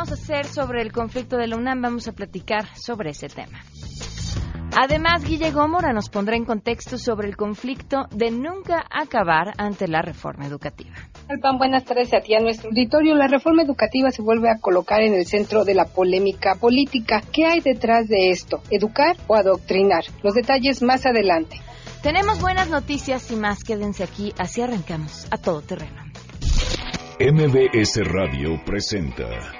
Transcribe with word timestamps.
vamos 0.00 0.12
a 0.12 0.14
hacer 0.14 0.46
sobre 0.46 0.80
el 0.80 0.92
conflicto 0.92 1.36
de 1.36 1.46
la 1.46 1.58
UNAM, 1.58 1.82
vamos 1.82 2.08
a 2.08 2.12
platicar 2.12 2.74
sobre 2.74 3.10
ese 3.10 3.28
tema. 3.28 3.60
Además, 4.74 5.22
Guille 5.26 5.50
Gómora 5.50 5.92
nos 5.92 6.08
pondrá 6.08 6.36
en 6.36 6.46
contexto 6.46 6.96
sobre 6.96 7.28
el 7.28 7.36
conflicto 7.36 8.06
de 8.10 8.30
nunca 8.30 8.82
acabar 8.90 9.52
ante 9.58 9.88
la 9.88 10.00
reforma 10.00 10.46
educativa. 10.46 10.94
Alpan, 11.28 11.58
buenas 11.58 11.84
tardes 11.84 12.14
a 12.14 12.22
ti 12.22 12.34
a 12.34 12.40
nuestro 12.40 12.70
auditorio. 12.70 13.14
La 13.14 13.26
reforma 13.26 13.62
educativa 13.62 14.10
se 14.10 14.22
vuelve 14.22 14.48
a 14.48 14.58
colocar 14.58 15.02
en 15.02 15.12
el 15.12 15.26
centro 15.26 15.66
de 15.66 15.74
la 15.74 15.84
polémica 15.84 16.54
política. 16.54 17.20
¿Qué 17.30 17.44
hay 17.44 17.60
detrás 17.60 18.08
de 18.08 18.30
esto? 18.30 18.62
¿Educar 18.70 19.18
o 19.26 19.34
adoctrinar? 19.34 20.04
Los 20.22 20.32
detalles 20.32 20.82
más 20.82 21.04
adelante. 21.04 21.60
Tenemos 22.02 22.40
buenas 22.40 22.70
noticias 22.70 23.30
y 23.30 23.36
más. 23.36 23.64
Quédense 23.64 24.02
aquí, 24.02 24.32
así 24.38 24.62
arrancamos 24.62 25.28
a 25.30 25.36
todo 25.36 25.60
terreno. 25.60 26.04
MBS 27.20 28.00
Radio 28.06 28.64
presenta 28.64 29.59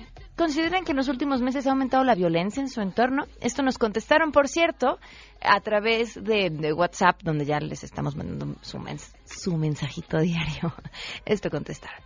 ¿Consideran 0.42 0.82
que 0.84 0.90
en 0.90 0.96
los 0.96 1.06
últimos 1.06 1.40
meses 1.40 1.68
ha 1.68 1.70
aumentado 1.70 2.02
la 2.02 2.16
violencia 2.16 2.60
en 2.60 2.68
su 2.68 2.80
entorno? 2.80 3.26
Esto 3.40 3.62
nos 3.62 3.78
contestaron, 3.78 4.32
por 4.32 4.48
cierto, 4.48 4.98
a 5.40 5.60
través 5.60 6.14
de, 6.20 6.72
WhatsApp, 6.72 7.22
donde 7.22 7.44
ya 7.44 7.60
les 7.60 7.84
estamos 7.84 8.16
mandando 8.16 8.56
su, 8.60 8.76
su 9.24 9.56
mensajito 9.56 10.18
diario. 10.18 10.74
Esto 11.24 11.48
contestaron. 11.48 12.02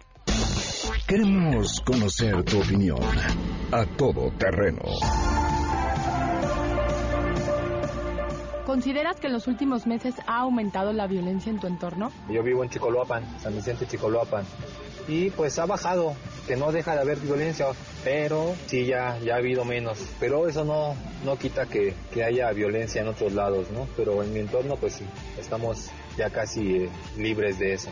Queremos 1.09 1.81
conocer 1.81 2.45
tu 2.45 2.61
opinión 2.61 3.01
a 3.73 3.87
todo 3.97 4.31
terreno. 4.33 4.83
¿Consideras 8.67 9.19
que 9.19 9.29
en 9.29 9.33
los 9.33 9.47
últimos 9.47 9.87
meses 9.87 10.15
ha 10.27 10.41
aumentado 10.41 10.93
la 10.93 11.07
violencia 11.07 11.49
en 11.49 11.59
tu 11.59 11.69
entorno? 11.69 12.13
Yo 12.29 12.43
vivo 12.43 12.63
en 12.63 12.69
Chicoloapan, 12.69 13.41
San 13.41 13.55
Vicente 13.55 13.87
Chicoloapan 13.87 14.45
y 15.09 15.31
pues 15.31 15.59
ha 15.59 15.67
bajado, 15.67 16.15
que 16.47 16.57
no 16.57 16.73
deja 16.73 16.95
de 16.95 17.01
haber 17.01 17.19
violencia, 17.19 17.67
pero 18.05 18.55
sí 18.67 18.87
ya, 18.87 19.19
ya 19.19 19.35
ha 19.35 19.39
habido 19.39 19.65
menos. 19.65 19.99
Pero 20.21 20.49
eso 20.49 20.65
no, 20.65 20.97
no 21.25 21.39
quita 21.39 21.67
que, 21.67 21.95
que 22.13 22.25
haya 22.25 22.51
violencia 22.53 23.03
en 23.03 23.09
otros 23.09 23.33
lados, 23.33 23.71
¿no? 23.71 23.87
Pero 23.97 24.23
en 24.23 24.33
mi 24.33 24.41
entorno 24.41 24.77
pues 24.77 24.95
sí, 24.95 25.05
estamos 25.39 25.91
ya 26.17 26.31
casi 26.31 26.85
eh, 26.85 26.91
libres 27.17 27.59
de 27.59 27.75
eso. 27.75 27.91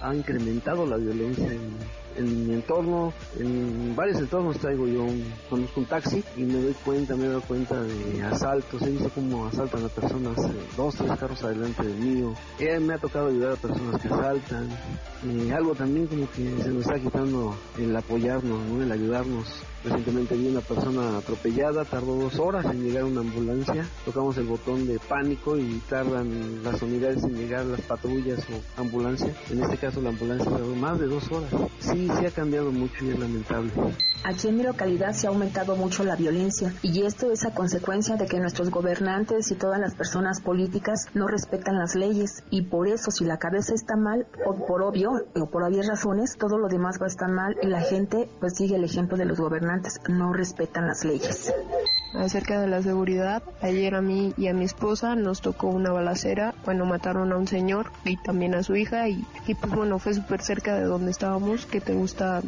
Ha 0.00 0.14
incrementado 0.14 0.86
la 0.86 0.96
violencia 0.96 1.46
en 1.46 1.76
en 2.16 2.48
mi 2.48 2.54
entorno, 2.54 3.12
en 3.38 3.94
varios 3.96 4.18
entornos 4.18 4.58
traigo 4.58 4.86
yo, 4.86 5.02
un, 5.02 5.24
conozco 5.48 5.80
un 5.80 5.86
taxi 5.86 6.22
y 6.36 6.42
me 6.42 6.60
doy 6.62 6.74
cuenta, 6.84 7.16
me 7.16 7.26
doy 7.26 7.42
cuenta 7.42 7.80
de 7.82 8.22
asaltos, 8.22 8.82
he 8.82 8.90
visto 8.90 9.10
cómo 9.14 9.46
asaltan 9.46 9.84
a 9.84 9.88
personas, 9.88 10.38
eh, 10.38 10.60
dos, 10.76 10.94
tres 10.94 11.10
carros 11.18 11.42
adelante 11.42 11.82
del 11.82 11.96
mío, 11.96 12.34
eh, 12.58 12.78
me 12.78 12.94
ha 12.94 12.98
tocado 12.98 13.28
ayudar 13.28 13.52
a 13.52 13.56
personas 13.56 14.00
que 14.00 14.08
asaltan, 14.08 14.68
eh, 15.26 15.52
algo 15.52 15.74
también 15.74 16.06
como 16.06 16.30
que 16.30 16.62
se 16.62 16.70
nos 16.70 16.82
está 16.82 16.98
quitando 16.98 17.54
el 17.78 17.96
apoyarnos, 17.96 18.60
el 18.80 18.92
ayudarnos. 18.92 19.64
Recientemente 19.84 20.34
vi 20.34 20.48
una 20.48 20.62
persona 20.62 21.18
atropellada, 21.18 21.84
tardó 21.84 22.16
dos 22.16 22.38
horas 22.38 22.64
en 22.64 22.82
llegar 22.82 23.04
una 23.04 23.20
ambulancia, 23.20 23.86
tocamos 24.06 24.38
el 24.38 24.46
botón 24.46 24.86
de 24.86 24.98
pánico 24.98 25.58
y 25.58 25.78
tardan 25.90 26.62
las 26.62 26.80
unidades 26.80 27.22
en 27.24 27.34
llegar 27.34 27.66
las 27.66 27.82
patrullas 27.82 28.40
o 28.48 28.80
ambulancia. 28.80 29.34
En 29.50 29.62
este 29.62 29.76
caso 29.76 30.00
la 30.00 30.08
ambulancia 30.08 30.50
tardó 30.50 30.74
más 30.74 30.98
de 30.98 31.06
dos 31.06 31.30
horas. 31.30 31.50
Sí, 31.80 32.08
sí, 32.18 32.26
ha 32.26 32.30
cambiado 32.30 32.72
mucho 32.72 33.04
y 33.04 33.10
es 33.10 33.18
lamentable. 33.18 33.70
Aquí 34.26 34.48
en 34.48 34.56
mi 34.56 34.62
localidad 34.62 35.12
se 35.12 35.26
ha 35.26 35.30
aumentado 35.30 35.76
mucho 35.76 36.02
la 36.02 36.16
violencia 36.16 36.72
y 36.80 37.02
esto 37.02 37.30
es 37.30 37.44
a 37.44 37.52
consecuencia 37.52 38.16
de 38.16 38.24
que 38.24 38.40
nuestros 38.40 38.70
gobernantes 38.70 39.50
y 39.50 39.54
todas 39.54 39.78
las 39.78 39.94
personas 39.94 40.40
políticas 40.40 41.08
no 41.12 41.28
respetan 41.28 41.78
las 41.78 41.94
leyes 41.94 42.42
y 42.48 42.62
por 42.62 42.88
eso 42.88 43.10
si 43.10 43.26
la 43.26 43.36
cabeza 43.36 43.74
está 43.74 43.96
mal, 43.96 44.26
o 44.46 44.54
por 44.66 44.82
obvio 44.82 45.10
o 45.38 45.46
por 45.50 45.62
obvias 45.62 45.88
razones, 45.88 46.38
todo 46.38 46.56
lo 46.56 46.68
demás 46.68 46.98
va 46.98 47.04
a 47.04 47.08
estar 47.08 47.30
mal 47.30 47.54
y 47.60 47.66
la 47.66 47.82
gente 47.82 48.30
pues 48.40 48.54
sigue 48.56 48.76
el 48.76 48.84
ejemplo 48.84 49.18
de 49.18 49.26
los 49.26 49.38
gobernantes, 49.38 50.00
no 50.08 50.32
respetan 50.32 50.86
las 50.86 51.04
leyes. 51.04 51.52
Acerca 52.14 52.58
de 52.58 52.66
la 52.66 52.80
seguridad, 52.80 53.42
ayer 53.60 53.94
a 53.94 54.00
mí 54.00 54.32
y 54.38 54.48
a 54.48 54.54
mi 54.54 54.64
esposa 54.64 55.16
nos 55.16 55.42
tocó 55.42 55.66
una 55.66 55.92
balacera, 55.92 56.54
bueno, 56.64 56.86
mataron 56.86 57.30
a 57.30 57.36
un 57.36 57.46
señor 57.46 57.92
y 58.06 58.16
también 58.16 58.54
a 58.54 58.62
su 58.62 58.74
hija 58.74 59.06
y, 59.06 59.22
y 59.46 59.54
pues 59.54 59.70
bueno, 59.70 59.98
fue 59.98 60.14
súper 60.14 60.40
cerca 60.40 60.76
de 60.76 60.84
donde 60.84 61.10
estábamos, 61.10 61.66
que 61.66 61.82
te 61.82 61.92
gusta 61.92 62.40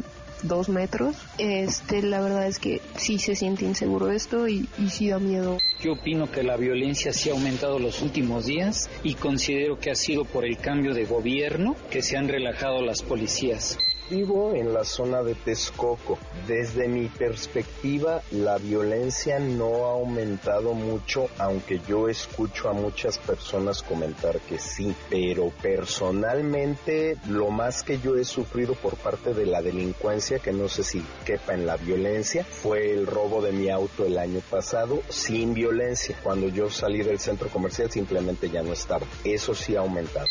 dos 0.43 0.69
metros. 0.69 1.15
Este, 1.37 2.01
la 2.01 2.21
verdad 2.21 2.47
es 2.47 2.59
que 2.59 2.81
sí 2.95 3.19
se 3.19 3.35
siente 3.35 3.65
inseguro 3.65 4.11
esto 4.11 4.47
y, 4.47 4.67
y 4.77 4.89
sí 4.89 5.09
da 5.09 5.19
miedo. 5.19 5.57
Yo 5.81 5.93
opino 5.93 6.29
que 6.31 6.43
la 6.43 6.57
violencia 6.57 7.13
sí 7.13 7.29
ha 7.29 7.33
aumentado 7.33 7.79
los 7.79 8.01
últimos 8.01 8.45
días 8.45 8.89
y 9.03 9.15
considero 9.15 9.79
que 9.79 9.91
ha 9.91 9.95
sido 9.95 10.25
por 10.25 10.45
el 10.45 10.57
cambio 10.57 10.93
de 10.93 11.05
gobierno 11.05 11.75
que 11.89 12.01
se 12.01 12.17
han 12.17 12.27
relajado 12.27 12.81
las 12.81 13.01
policías. 13.01 13.77
Vivo 14.09 14.53
en 14.53 14.73
la 14.73 14.85
zona 14.85 15.21
de 15.21 15.35
Texcoco. 15.35 16.17
Desde 16.47 16.87
mi 16.87 17.07
perspectiva, 17.07 18.21
la 18.31 18.57
violencia 18.57 19.37
no 19.37 19.85
ha 19.85 19.91
aumentado 19.91 20.73
mucho, 20.73 21.27
aunque 21.37 21.81
yo 21.85 22.07
escucho 22.07 22.69
a 22.69 22.73
muchas 22.73 23.17
personas 23.17 23.83
comentar 23.83 24.39
que 24.39 24.59
sí. 24.59 24.95
Pero 25.09 25.51
personalmente, 25.61 27.17
lo 27.27 27.49
más 27.49 27.83
que 27.83 27.99
yo 27.99 28.15
he 28.15 28.23
sufrido 28.23 28.75
por 28.75 28.95
parte 28.95 29.33
de 29.33 29.45
la 29.45 29.61
delincuencia, 29.61 30.39
que 30.39 30.53
no 30.53 30.69
sé 30.69 30.83
si 30.83 31.03
quepa 31.25 31.53
en 31.53 31.65
la 31.65 31.75
violencia, 31.75 32.45
fue 32.45 32.93
el 32.93 33.07
robo 33.07 33.41
de 33.41 33.51
mi 33.51 33.69
auto 33.69 34.05
el 34.05 34.17
año 34.17 34.39
pasado 34.49 35.01
sin 35.09 35.53
violencia. 35.53 36.15
Cuando 36.23 36.47
yo 36.47 36.69
salí 36.69 37.03
del 37.03 37.19
centro 37.19 37.49
comercial 37.49 37.91
simplemente 37.91 38.49
ya 38.49 38.63
no 38.63 38.71
estaba. 38.71 39.05
Eso 39.25 39.53
sí 39.53 39.75
ha 39.75 39.79
aumentado. 39.79 40.27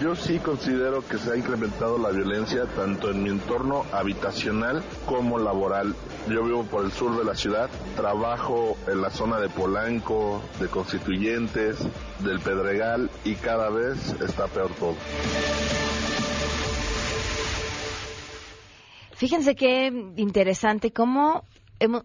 Yo 0.00 0.14
sí 0.14 0.38
considero 0.38 1.06
que 1.06 1.18
se 1.18 1.32
ha 1.32 1.36
incrementado 1.36 1.98
la 1.98 2.10
violencia 2.10 2.64
tanto 2.76 3.10
en 3.10 3.19
mi 3.22 3.30
entorno 3.30 3.84
habitacional 3.92 4.82
como 5.06 5.38
laboral. 5.38 5.94
Yo 6.28 6.44
vivo 6.44 6.64
por 6.64 6.84
el 6.84 6.92
sur 6.92 7.16
de 7.18 7.24
la 7.24 7.34
ciudad, 7.34 7.70
trabajo 7.96 8.76
en 8.86 9.00
la 9.00 9.10
zona 9.10 9.38
de 9.40 9.48
Polanco, 9.48 10.42
de 10.60 10.68
Constituyentes, 10.68 11.78
del 12.20 12.40
Pedregal 12.40 13.10
y 13.24 13.34
cada 13.34 13.70
vez 13.70 14.14
está 14.20 14.46
peor 14.46 14.70
todo. 14.78 14.96
Fíjense 19.12 19.54
qué 19.54 19.86
interesante 20.16 20.92
cómo 20.92 21.44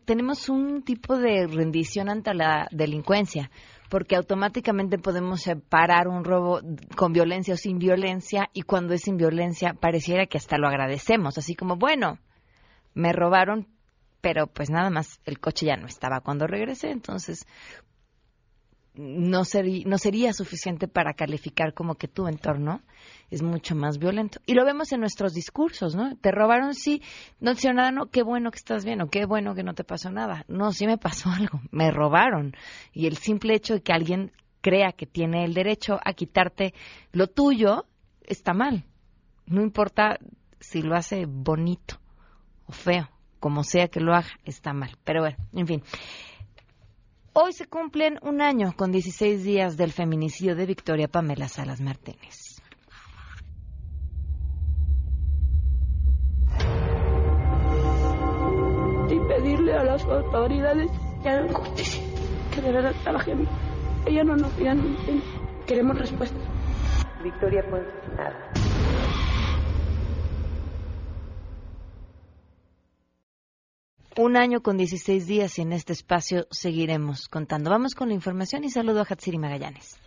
tenemos 0.06 0.50
un 0.50 0.84
tipo 0.84 1.18
de 1.18 1.48
rendición 1.48 2.10
ante 2.10 2.34
la 2.34 2.68
delincuencia 2.72 3.50
porque 3.90 4.16
automáticamente 4.16 4.98
podemos 4.98 5.42
separar 5.42 6.08
un 6.08 6.24
robo 6.24 6.62
con 6.96 7.14
violencia 7.14 7.54
o 7.54 7.58
sin 7.58 7.78
violencia 7.78 8.50
y 8.54 8.64
cuando 8.64 8.94
es 8.94 9.02
sin 9.02 9.18
violencia 9.18 9.74
pareciera 9.74 10.26
que 10.26 10.38
hasta 10.38 10.58
lo 10.58 10.68
agradecemos, 10.68 11.38
así 11.38 11.56
como, 11.56 11.76
bueno, 11.76 12.20
me 12.94 13.14
robaron, 13.14 13.68
pero 14.22 14.48
pues 14.48 14.70
nada 14.70 14.90
más 14.90 15.20
el 15.26 15.40
coche 15.40 15.68
ya 15.68 15.78
no 15.78 15.88
estaba 15.88 16.22
cuando 16.22 16.48
regresé, 16.48 16.90
entonces 16.90 17.46
no, 18.96 19.44
no 19.86 19.98
sería 19.98 20.34
suficiente 20.34 20.88
para 20.88 21.14
calificar 21.14 21.74
como 21.74 21.96
que 21.96 22.08
tu 22.08 22.28
entorno 22.28 22.82
es 23.32 23.42
mucho 23.42 23.76
más 23.76 23.98
violento. 23.98 24.40
Y 24.46 24.54
lo 24.54 24.66
vemos 24.66 24.92
en 24.92 25.00
nuestros 25.00 25.34
discursos, 25.34 25.96
¿no? 25.96 26.16
Te 26.18 26.32
robaron, 26.32 26.74
sí, 26.74 27.02
no 27.40 27.56
te 27.56 27.74
nada, 27.74 27.92
no, 27.92 28.08
qué 28.08 28.24
bueno 28.24 28.52
que 28.52 28.58
estás 28.58 28.86
bien, 28.86 29.02
o 29.02 29.08
qué 29.08 29.26
bueno 29.26 29.56
que 29.56 29.64
no 29.64 29.74
te 29.74 29.84
pasó 29.84 30.12
nada. 30.12 30.46
No, 30.48 30.72
sí 30.72 30.86
me 30.88 30.98
pasó 30.98 31.30
algo, 31.36 31.62
me 31.72 31.92
robaron. 31.92 32.56
Y 32.94 33.08
el 33.08 33.18
simple 33.18 33.56
hecho 33.56 33.74
de 33.74 33.82
que 33.82 33.94
alguien 33.94 34.32
crea 34.62 34.94
que 34.94 35.06
tiene 35.06 35.46
el 35.46 35.54
derecho 35.54 36.00
a 36.04 36.14
quitarte 36.14 36.74
lo 37.12 37.28
tuyo, 37.28 37.86
está 38.24 38.54
mal. 38.54 38.84
No 39.46 39.62
importa 39.62 40.18
si 40.60 40.82
lo 40.82 40.96
hace 40.96 41.26
bonito 41.28 42.00
o 42.66 42.72
feo, 42.72 43.10
como 43.40 43.64
sea 43.64 43.88
que 43.90 44.00
lo 44.00 44.16
haga, 44.16 44.40
está 44.44 44.74
mal. 44.74 44.98
Pero 45.04 45.22
bueno, 45.22 45.38
en 45.54 45.68
fin. 45.68 45.84
Hoy 47.34 47.52
se 47.52 47.68
cumplen 47.68 48.18
un 48.22 48.42
año 48.42 48.74
con 48.78 48.92
16 48.92 49.44
días 49.44 49.78
del 49.78 49.92
feminicidio 49.92 50.56
de 50.56 50.66
Victoria 50.66 51.10
Pamela 51.10 51.50
Salas 51.50 51.82
Martínez. 51.82 52.55
A 59.76 59.84
las 59.84 60.04
autoridades 60.06 60.90
que 61.22 61.30
hagan 61.30 61.54
justicia. 61.54 62.02
que 62.54 62.62
de 62.62 62.72
verdad 62.72 62.94
trabajen. 63.04 63.48
Ella 64.06 64.24
no 64.24 64.36
nos 64.38 64.56
digan, 64.58 64.96
queremos 65.68 65.98
respuestas. 66.00 66.42
Victoria 67.22 67.62
Ponce, 67.70 67.90
nada. 68.16 68.52
Un 74.18 74.38
año 74.38 74.62
con 74.62 74.78
16 74.78 75.28
días 75.28 75.60
y 75.60 75.64
en 75.64 75.74
este 75.74 75.92
espacio 75.92 76.48
seguiremos 76.52 77.28
contando. 77.28 77.70
Vamos 77.70 77.96
con 77.96 78.08
la 78.08 78.14
información 78.14 78.64
y 78.64 78.70
saludo 78.70 79.02
a 79.02 79.04
Hatsiri 79.04 79.38
Magallanes. 79.38 80.00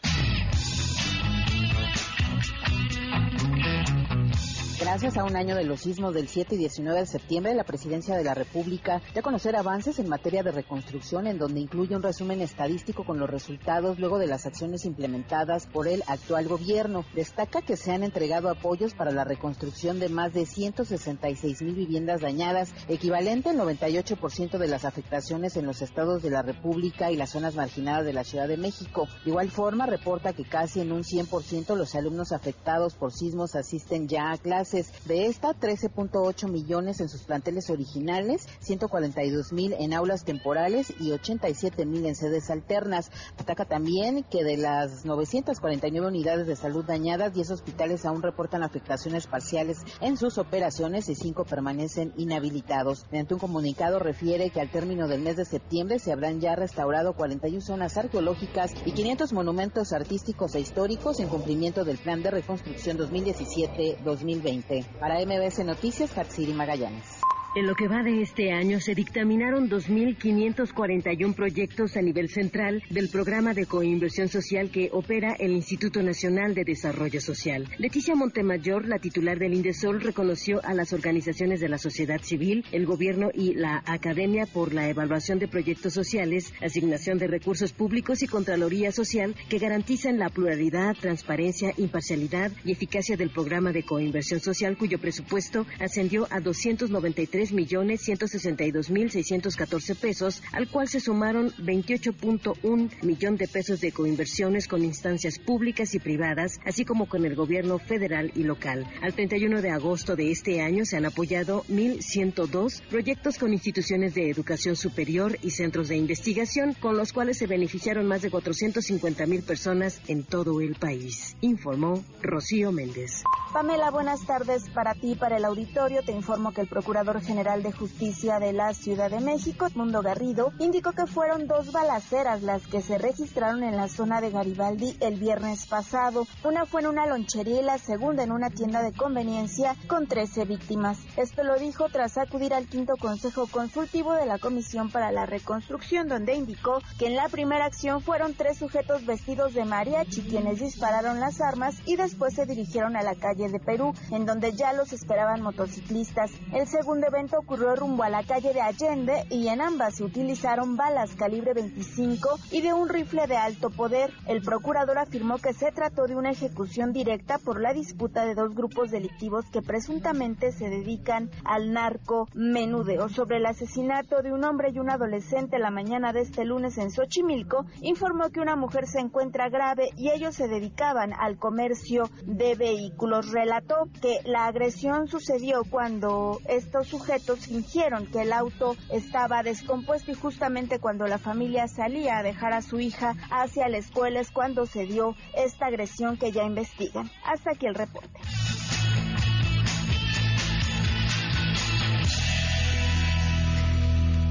Gracias 4.91 5.19
a 5.19 5.25
un 5.25 5.37
año 5.37 5.55
de 5.55 5.65
los 5.65 5.81
sismos 5.81 6.15
del 6.15 6.29
7 6.29 6.55
y 6.55 6.59
19 6.59 7.01
de 7.01 7.07
septiembre, 7.07 7.55
la 7.55 7.63
Presidencia 7.63 8.17
de 8.17 8.25
la 8.25 8.33
República 8.33 9.03
ya 9.15 9.21
conocer 9.21 9.55
avances 9.55 9.99
en 9.99 10.09
materia 10.09 10.43
de 10.43 10.51
reconstrucción, 10.51 11.27
en 11.27 11.37
donde 11.37 11.61
incluye 11.61 11.95
un 11.95 12.03
resumen 12.03 12.41
estadístico 12.41 13.05
con 13.05 13.19
los 13.19 13.29
resultados 13.29 13.99
luego 13.99 14.19
de 14.19 14.27
las 14.27 14.47
acciones 14.47 14.87
implementadas 14.87 15.67
por 15.67 15.89
el 15.89 16.03
actual 16.07 16.49
gobierno. 16.49 17.05
Destaca 17.15 17.61
que 17.61 17.77
se 17.77 17.93
han 17.93 18.03
entregado 18.03 18.49
apoyos 18.49 18.95
para 18.95 19.11
la 19.11 19.25
reconstrucción 19.25 20.01
de 20.01 20.09
más 20.09 20.33
de 20.33 20.47
166 20.47 21.61
mil 21.61 21.75
viviendas 21.75 22.23
dañadas, 22.23 22.73
equivalente 22.89 23.51
al 23.51 23.59
98% 23.59 24.57
de 24.57 24.69
las 24.69 24.87
afectaciones 24.87 25.59
en 25.59 25.67
los 25.67 25.83
estados 25.83 26.23
de 26.23 26.31
la 26.31 26.41
República 26.41 27.13
y 27.13 27.17
las 27.17 27.33
zonas 27.33 27.57
marginadas 27.57 28.07
de 28.07 28.15
la 28.15 28.25
Ciudad 28.25 28.49
de 28.49 28.57
México. 28.57 29.07
De 29.25 29.33
igual 29.33 29.51
forma, 29.51 29.85
reporta 29.85 30.33
que 30.33 30.47
casi 30.47 30.81
en 30.81 30.93
un 30.93 31.03
100% 31.03 31.77
los 31.77 31.95
alumnos 31.95 32.33
afectados 32.33 32.95
por 32.95 33.13
sismos 33.13 33.55
asisten 33.55 34.09
ya 34.09 34.33
a 34.33 34.39
clases 34.39 34.79
de 35.07 35.27
esta, 35.27 35.51
13.8 35.51 36.49
millones 36.49 37.01
en 37.01 37.09
sus 37.09 37.23
planteles 37.23 37.71
originales, 37.71 38.47
142 38.61 39.53
mil 39.53 39.75
en 39.79 39.95
aulas 39.95 40.25
temporales 40.25 40.93
y 41.01 41.13
87 41.13 41.87
mil 41.87 42.07
en 42.07 42.15
sedes 42.15 42.51
alternas. 42.51 43.11
Destaca 43.37 43.65
también 43.65 44.25
que 44.25 44.45
de 44.45 44.57
las 44.57 45.05
949 45.05 46.07
unidades 46.07 46.47
de 46.47 46.57
salud 46.57 46.85
dañadas, 46.85 47.35
10 47.35 47.51
hospitales 47.51 48.05
aún 48.05 48.23
reportan 48.23 48.63
afectaciones 48.63 49.27
parciales 49.27 49.79
en 50.01 50.17
sus 50.17 50.39
operaciones 50.39 51.09
y 51.09 51.15
5 51.15 51.45
permanecen 51.45 52.13
inhabilitados. 52.17 53.07
Mediante 53.11 53.35
un 53.35 53.41
comunicado 53.41 53.99
refiere 53.99 54.51
que 54.51 54.61
al 54.61 54.71
término 54.71 55.09
del 55.09 55.23
mes 55.23 55.37
de 55.37 55.45
septiembre 55.45 55.99
se 55.99 56.13
habrán 56.13 56.41
ya 56.41 56.57
restaurado 56.57 57.15
41 57.15 57.61
zonas 57.61 57.97
arqueológicas 57.97 58.73
y 58.85 58.93
500 58.93 59.33
monumentos 59.33 59.93
artísticos 59.93 60.55
e 60.55 60.61
históricos 60.61 61.21
en 61.21 61.29
cumplimiento 61.29 61.85
del 61.85 61.99
Plan 61.99 62.23
de 62.23 62.31
Reconstrucción 62.31 62.99
2017-2020. 62.99 64.68
Para 65.01 65.21
MBS 65.21 65.65
Noticias, 65.65 66.17
Hatsiri 66.17 66.53
Magallanes. 66.53 67.18
En 67.55 67.67
lo 67.67 67.75
que 67.75 67.89
va 67.89 68.03
de 68.03 68.21
este 68.21 68.53
año 68.53 68.79
se 68.79 68.95
dictaminaron 68.95 69.71
2.541 69.71 71.35
proyectos 71.35 71.97
a 71.97 72.03
nivel 72.03 72.29
central 72.29 72.83
del 72.91 73.09
programa 73.09 73.55
de 73.55 73.65
coinversión 73.65 74.29
social 74.29 74.71
que 74.71 74.91
opera 74.93 75.35
el 75.39 75.53
Instituto 75.53 76.03
Nacional 76.03 76.55
de 76.55 76.65
Desarrollo 76.65 77.23
Social. 77.23 77.67
Leticia 77.79 78.15
Montemayor, 78.15 78.87
la 78.87 78.99
titular 78.99 79.39
del 79.39 79.55
Indesol, 79.55 80.03
reconoció 80.03 80.61
a 80.63 80.75
las 80.75 80.93
organizaciones 80.93 81.61
de 81.61 81.71
la 81.71 81.79
sociedad 81.79 82.21
civil, 82.21 82.67
el 82.71 82.85
gobierno 82.85 83.31
y 83.33 83.55
la 83.55 83.83
academia 83.87 84.45
por 84.45 84.75
la 84.75 84.89
evaluación 84.91 85.39
de 85.39 85.49
proyectos 85.49 85.95
sociales, 85.95 86.53
asignación 86.61 87.17
de 87.17 87.29
recursos 87.29 87.73
públicos 87.73 88.23
y 88.23 88.27
contraloría 88.27 88.93
social 88.93 89.35
que 89.49 89.59
garantizan 89.59 90.19
la 90.19 90.29
pluralidad, 90.29 90.95
transparencia, 91.01 91.73
imparcialidad 91.79 92.53
y 92.65 92.73
eficacia 92.73 93.17
del 93.17 93.31
programa 93.31 93.73
de 93.73 93.85
coinversión 93.85 94.41
social 94.41 94.77
cuyo 94.77 94.99
presupuesto 94.99 95.67
ascendió 95.81 96.29
a 96.31 96.41
293 96.41 97.38
millones 97.53 98.03
162 98.03 98.91
mil 98.91 99.11
614 99.11 99.95
pesos, 99.95 100.43
al 100.53 100.69
cual 100.69 100.89
se 100.89 101.01
sumaron 101.01 101.51
28.1 101.53 103.03
millón 103.03 103.37
de 103.37 103.49
pesos 103.49 103.81
de 103.81 103.93
coinversiones 103.93 104.67
con 104.67 104.85
instancias 104.85 105.39
públicas 105.39 105.95
y 105.95 105.99
privadas, 105.99 106.59
así 106.65 106.85
como 106.85 107.09
con 107.09 107.25
el 107.25 107.35
gobierno 107.35 107.79
federal 107.79 108.33
y 108.35 108.43
local. 108.43 108.87
Al 109.03 109.15
31 109.15 109.63
de 109.63 109.71
agosto 109.71 110.17
de 110.17 110.31
este 110.31 110.61
año 110.61 110.85
se 110.85 110.97
han 110.97 111.07
apoyado 111.07 111.65
1.102 111.69 112.83
proyectos 112.91 113.39
con 113.39 113.53
instituciones 113.53 114.15
de 114.15 114.31
educación 114.31 114.77
superior 114.77 115.39
y 115.43 115.51
centros 115.51 115.89
de 115.89 115.97
investigación, 115.97 116.75
con 116.75 116.97
los 116.97 117.13
cuales 117.13 117.39
se 117.39 117.47
beneficiaron 117.47 118.07
más 118.07 118.23
de 118.23 118.31
450 118.31 119.27
mil 119.27 119.43
personas 119.43 120.01
en 120.09 120.25
todo 120.25 120.61
el 120.61 120.75
país, 120.75 121.37
informó 121.41 122.03
Rocío 122.23 122.73
Méndez. 122.73 123.23
Pamela, 123.53 123.91
buenas 123.91 124.27
tardes 124.27 124.69
para 124.71 124.95
ti, 124.95 125.15
para 125.15 125.39
el 125.39 125.45
auditorio. 125.45 126.03
Te 126.03 126.13
informo 126.13 126.53
que 126.53 126.61
el 126.61 126.69
Procurador 126.69 127.17
General 127.29 127.63
de 127.63 127.73
Justicia 127.73 128.39
de 128.39 128.55
la 128.55 128.73
Ciudad 128.73 129.11
de 129.11 129.21
México, 129.21 129.67
Mundo 129.75 130.01
Garrido, 130.01 130.51
indicó 130.59 130.93
que 130.93 131.07
fueron 131.07 131.47
dos 131.47 131.73
balaceras 131.73 132.43
las 132.43 132.67
que 132.67 132.81
se 132.81 132.97
registraron 132.97 133.63
en 133.63 133.77
la 133.77 133.89
zona 133.89 134.23
de 134.23 134.31
Garibaldi 134.31 134.97
el 135.01 135.21
viernes 135.21 135.67
pasado. 135.67 136.27
Una 136.43 136.65
fue 136.65 136.81
en 136.81 136.87
una 136.87 137.07
lonchería 137.07 137.61
y 137.61 137.63
la 137.63 137.77
segunda 137.77 138.23
en 138.23 138.33
una 138.33 138.49
tienda 138.49 138.83
de 138.83 138.95
conveniencia 138.95 139.77
con 139.89 140.07
13 140.07 140.47
víctimas. 140.47 141.01
Esto 141.19 141.45
lo 141.45 141.59
dijo 141.59 141.91
tras 141.91 142.17
acudir 142.17 142.55
al 142.55 142.67
quinto 142.67 142.95
Consejo 142.97 143.47
Consultivo 143.47 144.15
de 144.15 144.25
la 144.25 144.39
Comisión 144.39 144.91
para 144.91 145.13
la 145.13 145.27
Reconstrucción, 145.27 146.09
donde 146.09 146.35
indicó 146.35 146.79
que 146.99 147.09
en 147.09 147.17
la 147.17 147.29
primera 147.29 147.67
acción 147.67 148.01
fueron 148.01 148.33
tres 148.33 148.57
sujetos 148.57 149.05
vestidos 149.05 149.53
de 149.53 149.67
mariachi 149.67 150.23
quienes 150.23 150.61
dispararon 150.61 151.21
las 151.21 151.43
armas 151.43 151.77
y 151.85 151.97
después 151.97 152.33
se 152.33 152.47
dirigieron 152.47 152.97
a 152.97 153.03
la 153.03 153.17
calle 153.17 153.51
de 153.51 153.61
Perú, 153.61 153.93
en 154.11 154.25
donde 154.25 154.53
ya 154.53 154.73
los 154.73 154.95
esperaban 154.95 155.43
motociclistas. 155.43 156.31
El 156.55 156.67
segundo 156.67 157.07
ocurrió 157.37 157.75
rumbo 157.75 158.05
a 158.05 158.11
la 158.11 158.23
calle 158.23 158.53
de 158.53 158.61
Allende 158.61 159.25
y 159.29 159.49
en 159.49 159.61
ambas 159.61 159.97
se 159.97 160.05
utilizaron 160.05 160.77
balas 160.77 161.17
calibre 161.17 161.53
25 161.53 162.29
y 162.53 162.61
de 162.61 162.73
un 162.73 162.89
rifle 162.89 163.27
de 163.27 163.37
alto 163.37 163.71
poder. 163.71 164.13
El 164.27 164.41
procurador 164.41 164.99
afirmó 164.99 165.39
que 165.39 165.53
se 165.53 165.73
trató 165.73 166.07
de 166.07 166.15
una 166.15 166.31
ejecución 166.31 166.93
directa 166.93 167.39
por 167.39 167.61
la 167.61 167.73
disputa 167.73 168.25
de 168.25 168.37
dos 168.37 168.55
grupos 168.55 168.93
delictivos 168.93 169.47
que 169.51 169.63
presuntamente 169.63 170.53
se 170.53 170.71
dedican 170.71 171.29
al 171.45 171.73
narco 171.73 172.29
menudeo. 172.35 173.09
Sobre 173.09 173.39
el 173.39 173.47
asesinato 173.47 174.23
de 174.23 174.33
un 174.33 174.45
hombre 174.45 174.71
y 174.71 174.79
un 174.79 174.89
adolescente 174.89 175.59
la 175.59 175.71
mañana 175.71 176.13
de 176.13 176.21
este 176.21 176.45
lunes 176.45 176.79
en 176.79 176.93
Xochimilco, 176.93 177.67
informó 177.83 178.31
que 178.31 178.41
una 178.41 178.55
mujer 178.55 178.87
se 178.87 179.01
encuentra 179.01 179.49
grave 179.49 179.91
y 179.97 180.11
ellos 180.11 180.37
se 180.37 180.47
dedicaban 180.47 181.13
al 181.13 181.37
comercio 181.37 182.09
de 182.23 182.55
vehículos 182.55 183.33
relató 183.33 183.89
que 184.01 184.21
la 184.25 184.47
agresión 184.47 185.09
sucedió 185.09 185.65
cuando 185.69 186.39
estos 186.47 186.87
sujetos 186.87 187.08
fingieron 187.37 188.07
que 188.07 188.23
el 188.23 188.33
auto 188.33 188.77
estaba 188.91 189.43
descompuesto 189.43 190.11
y 190.11 190.15
justamente 190.15 190.79
cuando 190.79 191.07
la 191.07 191.19
familia 191.19 191.67
salía 191.69 192.19
a 192.19 192.23
dejar 192.23 192.53
a 192.53 192.63
su 192.63 192.79
hija 192.81 193.15
hacia 193.31 193.69
la 193.69 193.79
escuela 193.79 194.21
es 194.21 194.31
cuando 194.31 194.67
se 194.67 194.85
dio 194.85 195.15
esta 195.35 195.67
agresión 195.67 196.17
que 196.17 196.33
ya 196.33 196.45
investigan. 196.45 197.11
Hasta 197.25 197.53
aquí 197.53 197.67
el 197.67 197.75
reporte. 197.75 198.19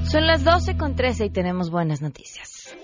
Son 0.04 0.26
las 0.26 0.44
12 0.44 0.78
con 0.78 0.96
13 0.96 1.26
y 1.26 1.30
tenemos 1.30 1.70
buenas 1.70 2.02
noticias. 2.02 2.76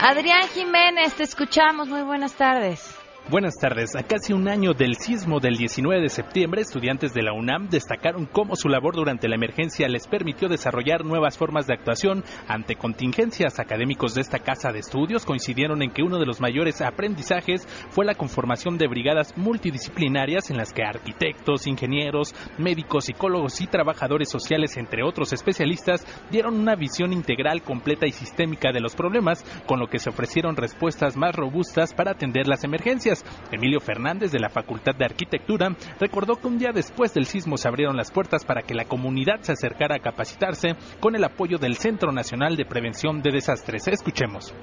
Adrián 0.00 0.46
Jiménez, 0.54 1.14
te 1.14 1.24
escuchamos. 1.24 1.88
Muy 1.88 2.02
buenas 2.02 2.34
tardes. 2.34 2.87
Buenas 3.30 3.58
tardes. 3.58 3.94
A 3.94 4.04
casi 4.04 4.32
un 4.32 4.48
año 4.48 4.72
del 4.72 4.94
sismo 4.94 5.38
del 5.38 5.58
19 5.58 6.00
de 6.00 6.08
septiembre, 6.08 6.62
estudiantes 6.62 7.12
de 7.12 7.22
la 7.22 7.34
UNAM 7.34 7.68
destacaron 7.68 8.24
cómo 8.24 8.56
su 8.56 8.70
labor 8.70 8.96
durante 8.96 9.28
la 9.28 9.34
emergencia 9.34 9.86
les 9.86 10.08
permitió 10.08 10.48
desarrollar 10.48 11.04
nuevas 11.04 11.36
formas 11.36 11.66
de 11.66 11.74
actuación 11.74 12.24
ante 12.46 12.76
contingencias. 12.76 13.60
Académicos 13.60 14.14
de 14.14 14.22
esta 14.22 14.38
casa 14.38 14.72
de 14.72 14.78
estudios 14.78 15.26
coincidieron 15.26 15.82
en 15.82 15.90
que 15.90 16.02
uno 16.02 16.18
de 16.18 16.24
los 16.24 16.40
mayores 16.40 16.80
aprendizajes 16.80 17.66
fue 17.90 18.06
la 18.06 18.14
conformación 18.14 18.78
de 18.78 18.88
brigadas 18.88 19.36
multidisciplinarias 19.36 20.50
en 20.50 20.56
las 20.56 20.72
que 20.72 20.82
arquitectos, 20.82 21.66
ingenieros, 21.66 22.34
médicos, 22.56 23.04
psicólogos 23.04 23.60
y 23.60 23.66
trabajadores 23.66 24.30
sociales, 24.30 24.78
entre 24.78 25.02
otros 25.04 25.34
especialistas, 25.34 26.02
dieron 26.30 26.58
una 26.58 26.76
visión 26.76 27.12
integral, 27.12 27.60
completa 27.60 28.06
y 28.06 28.12
sistémica 28.12 28.72
de 28.72 28.80
los 28.80 28.96
problemas, 28.96 29.44
con 29.66 29.80
lo 29.80 29.88
que 29.88 29.98
se 29.98 30.08
ofrecieron 30.08 30.56
respuestas 30.56 31.14
más 31.18 31.36
robustas 31.36 31.92
para 31.92 32.12
atender 32.12 32.48
las 32.48 32.64
emergencias. 32.64 33.17
Emilio 33.50 33.80
Fernández 33.80 34.30
de 34.32 34.40
la 34.40 34.50
Facultad 34.50 34.94
de 34.96 35.04
Arquitectura 35.04 35.74
recordó 36.00 36.36
que 36.36 36.48
un 36.48 36.58
día 36.58 36.70
después 36.72 37.14
del 37.14 37.26
sismo 37.26 37.56
se 37.56 37.68
abrieron 37.68 37.96
las 37.96 38.10
puertas 38.10 38.44
para 38.44 38.62
que 38.62 38.74
la 38.74 38.84
comunidad 38.84 39.40
se 39.40 39.52
acercara 39.52 39.96
a 39.96 40.00
capacitarse 40.00 40.76
con 41.00 41.16
el 41.16 41.24
apoyo 41.24 41.58
del 41.58 41.76
Centro 41.76 42.12
Nacional 42.12 42.56
de 42.56 42.64
Prevención 42.64 43.22
de 43.22 43.32
Desastres. 43.32 43.88
Escuchemos. 43.88 44.54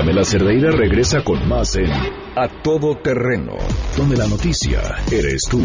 Pamela 0.00 0.24
Cerdeira 0.24 0.70
regresa 0.70 1.22
con 1.22 1.46
más 1.46 1.76
en 1.76 1.92
A 1.92 2.48
Todo 2.62 2.96
Terreno, 2.96 3.58
donde 3.98 4.16
la 4.16 4.26
noticia 4.26 4.80
eres 5.12 5.42
tú. 5.42 5.60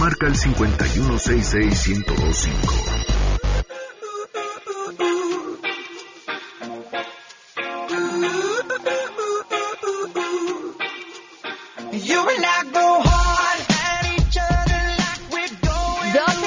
Marca 0.00 0.26
el 0.26 0.34
5166125. 0.34 3.14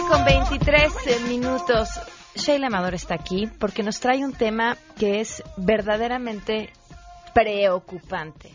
con 0.10 0.26
23 0.26 0.92
minutos. 1.30 1.88
Sheila 2.42 2.68
Amador 2.68 2.96
está 2.96 3.14
aquí 3.14 3.48
porque 3.60 3.84
nos 3.84 4.00
trae 4.00 4.26
un 4.26 4.34
tema 4.34 4.76
que 4.98 5.20
es 5.20 5.44
verdaderamente 5.58 6.74
preocupante 7.36 8.50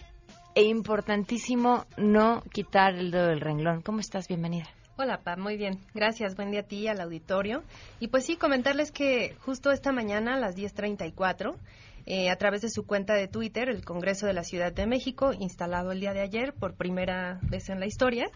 e 0.57 0.65
importantísimo 0.65 1.87
no 1.97 2.43
quitar 2.53 2.97
el 2.97 3.13
dedo 3.13 3.29
del 3.29 3.41
renglón. 3.41 3.83
¿Cómo 3.83 4.01
estás? 4.01 4.27
Bienvenida. 4.27 4.67
Hola, 4.97 5.21
Pa, 5.23 5.37
muy 5.37 5.57
bien. 5.57 5.79
Gracias. 5.95 6.35
Buen 6.35 6.51
día 6.51 6.61
a 6.61 6.63
ti 6.65 6.89
al 6.89 7.01
auditorio. 7.01 7.63
Y 8.01 8.09
pues 8.09 8.27
sí, 8.27 8.37
comentarles 8.37 8.91
que 8.91 9.37
justo 9.39 9.71
esta 9.71 9.93
mañana 9.93 10.35
a 10.35 10.41
las 10.41 10.57
10.34, 10.57 11.55
eh, 12.07 12.29
a 12.29 12.37
través 12.37 12.63
de 12.63 12.71
su 12.71 12.87
cuenta 12.87 13.15
de 13.15 13.29
Twitter, 13.29 13.69
el 13.69 13.85
Congreso 13.85 14.27
de 14.27 14.33
la 14.33 14.43
Ciudad 14.43 14.73
de 14.73 14.89
México, 14.89 15.33
instalado 15.33 15.93
el 15.93 16.01
día 16.01 16.13
de 16.13 16.23
ayer 16.23 16.55
por 16.55 16.75
primera 16.75 17.39
vez 17.43 17.69
en 17.69 17.79
la 17.79 17.87
historia, 17.87 18.29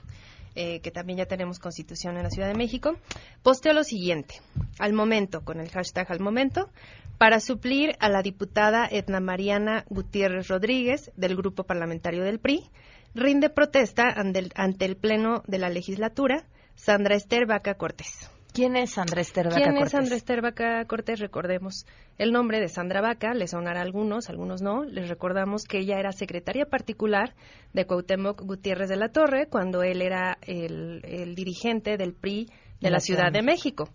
eh, 0.54 0.80
que 0.80 0.90
también 0.90 1.18
ya 1.18 1.26
tenemos 1.26 1.58
constitución 1.58 2.16
en 2.16 2.24
la 2.24 2.30
Ciudad 2.30 2.48
de 2.48 2.54
México, 2.54 2.96
posteó 3.42 3.72
lo 3.72 3.84
siguiente, 3.84 4.40
al 4.78 4.92
momento, 4.92 5.42
con 5.44 5.60
el 5.60 5.70
hashtag 5.70 6.10
al 6.10 6.20
momento, 6.20 6.70
para 7.18 7.38
suplir 7.38 7.96
a 8.00 8.08
la 8.08 8.22
diputada 8.22 8.88
Edna 8.90 9.20
Mariana 9.20 9.84
Gutiérrez 9.88 10.48
Rodríguez 10.48 11.10
del 11.16 11.36
Grupo 11.36 11.64
Parlamentario 11.64 12.24
del 12.24 12.40
PRI, 12.40 12.70
rinde 13.14 13.50
protesta 13.50 14.04
ante 14.08 14.84
el, 14.84 14.96
Pleno 14.96 15.42
de 15.46 15.58
la 15.58 15.68
Legislatura 15.68 16.46
Sandra 16.76 17.14
Esther 17.14 17.46
Vaca 17.46 17.74
Cortés. 17.74 18.30
¿Quién 18.52 18.76
es 18.76 18.92
Sandra 18.92 19.20
Esther 19.20 19.46
Vaca 19.46 19.56
¿Quién 19.56 19.76
Cortés? 19.76 20.10
es 20.10 20.86
Cortés? 20.86 21.20
Recordemos 21.20 21.86
el 22.18 22.32
nombre 22.32 22.60
de 22.60 22.68
Sandra 22.68 23.00
Vaca, 23.00 23.32
le 23.32 23.46
sonará 23.46 23.80
a 23.80 23.82
algunos, 23.82 24.28
algunos 24.28 24.60
no. 24.60 24.84
Les 24.84 25.08
recordamos 25.08 25.64
que 25.64 25.78
ella 25.78 25.98
era 25.98 26.12
secretaria 26.12 26.66
particular 26.66 27.34
de 27.72 27.86
Cuauhtémoc 27.86 28.42
Gutiérrez 28.42 28.88
de 28.88 28.96
la 28.96 29.10
Torre 29.10 29.46
cuando 29.48 29.82
él 29.82 30.02
era 30.02 30.38
el, 30.42 31.34
dirigente 31.34 31.96
del 31.96 32.12
PRI 32.12 32.48
de 32.80 32.90
la, 32.90 32.98
Ciudad 32.98 33.30
de 33.30 33.42
México. 33.42 33.88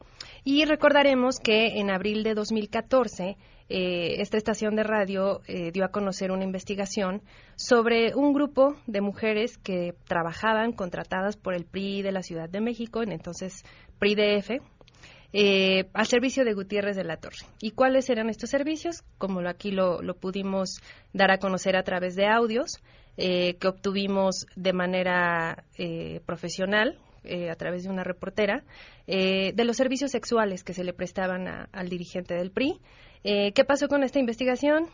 Y 0.44 0.64
recordaremos 0.66 1.40
que 1.40 1.80
en 1.80 1.90
abril 1.90 2.24
de 2.24 2.34
2014 2.34 3.38
eh, 3.70 4.22
esta 4.22 4.38
estación 4.38 4.76
de 4.76 4.84
radio 4.84 5.42
eh, 5.48 5.72
dio 5.72 5.86
a 5.86 5.90
conocer 5.90 6.32
una 6.32 6.44
investigación 6.44 7.22
sobre 7.56 8.14
un 8.16 8.34
grupo 8.34 8.76
de 8.88 9.02
mujeres 9.02 9.58
que 9.58 9.96
trabajaban 10.08 10.72
contratadas 10.72 11.38
por 11.38 11.56
el 11.56 11.66
PRI 11.66 12.02
de 12.02 12.12
la 12.12 12.22
Ciudad 12.22 12.50
de 12.50 12.62
México, 12.62 13.02
en 13.02 13.12
entonces 13.12 13.64
PRIDF, 14.00 14.62
eh, 15.38 15.90
al 15.94 16.06
servicio 16.06 16.46
de 16.46 16.54
Gutiérrez 16.54 16.96
de 16.96 17.04
la 17.04 17.18
Torre. 17.18 17.46
¿Y 17.60 17.72
cuáles 17.72 18.10
eran 18.10 18.30
estos 18.30 18.50
servicios? 18.50 19.04
Como 19.18 19.42
aquí 19.48 19.72
lo, 19.72 20.00
pudimos 20.16 20.82
dar 21.12 21.30
a 21.30 21.40
conocer 21.40 21.76
a 21.76 21.84
través 21.84 22.16
de 22.16 22.26
audios 22.26 22.82
eh, 23.18 23.56
que 23.60 23.68
obtuvimos 23.68 24.46
de 24.56 24.72
manera 24.72 25.66
eh, 25.78 26.22
profesional, 26.26 26.98
eh, 27.26 27.50
a 27.50 27.56
través 27.56 27.84
de 27.84 27.90
una 27.90 28.04
reportera, 28.04 28.64
de 29.08 29.64
los 29.66 29.78
servicios 29.78 30.12
sexuales 30.12 30.64
que 30.64 30.74
se 30.74 30.84
le 30.84 30.94
prestaban 30.94 31.68
al 31.72 31.90
dirigente 31.90 32.34
del 32.34 32.52
PRI. 32.52 32.80
¿Qué 33.26 33.66
pasó 33.66 33.88
con 33.88 34.04
esta 34.04 34.20
investigación? 34.20 34.88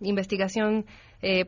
investigación, 0.00 0.84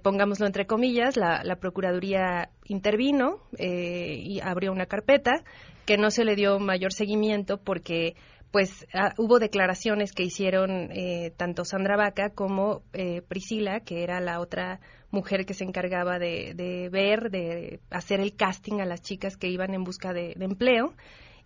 pongámoslo 0.03 0.47
entre 0.47 0.67
comillas, 0.67 1.17
la, 1.17 1.43
la 1.45 1.57
Procuraduría 1.57 2.49
intervino 2.65 3.41
y 3.59 4.41
abrió 4.41 4.73
una 4.73 4.87
carpeta 4.87 5.43
que 5.85 5.99
no 5.99 6.11
se 6.11 6.25
le 6.25 6.37
dio 6.37 6.59
mayor 6.59 6.93
seguimiento 6.93 7.59
porque 7.59 8.15
pues 8.51 8.87
ah, 8.95 9.13
hubo 9.19 9.39
declaraciones 9.39 10.13
que 10.13 10.23
hicieron 10.23 10.91
eh, 10.93 11.33
tanto 11.37 11.65
Sandra 11.65 11.97
Vaca 11.97 12.31
como 12.31 12.83
eh, 12.93 13.23
Priscila, 13.23 13.81
que 13.81 14.03
era 14.03 14.21
la 14.21 14.41
otra 14.41 14.81
mujer 15.11 15.45
que 15.45 15.55
se 15.55 15.65
encargaba 15.65 16.19
de, 16.19 16.89
ver, 16.91 17.31
de 17.31 17.81
hacer 17.91 18.21
el 18.21 18.37
casting 18.37 18.81
a 18.81 18.87
las 18.87 19.03
chicas 19.03 19.37
que 19.37 19.49
iban 19.49 19.75
en 19.75 19.85
busca 19.85 20.13
de, 20.13 20.35
empleo. 20.39 20.95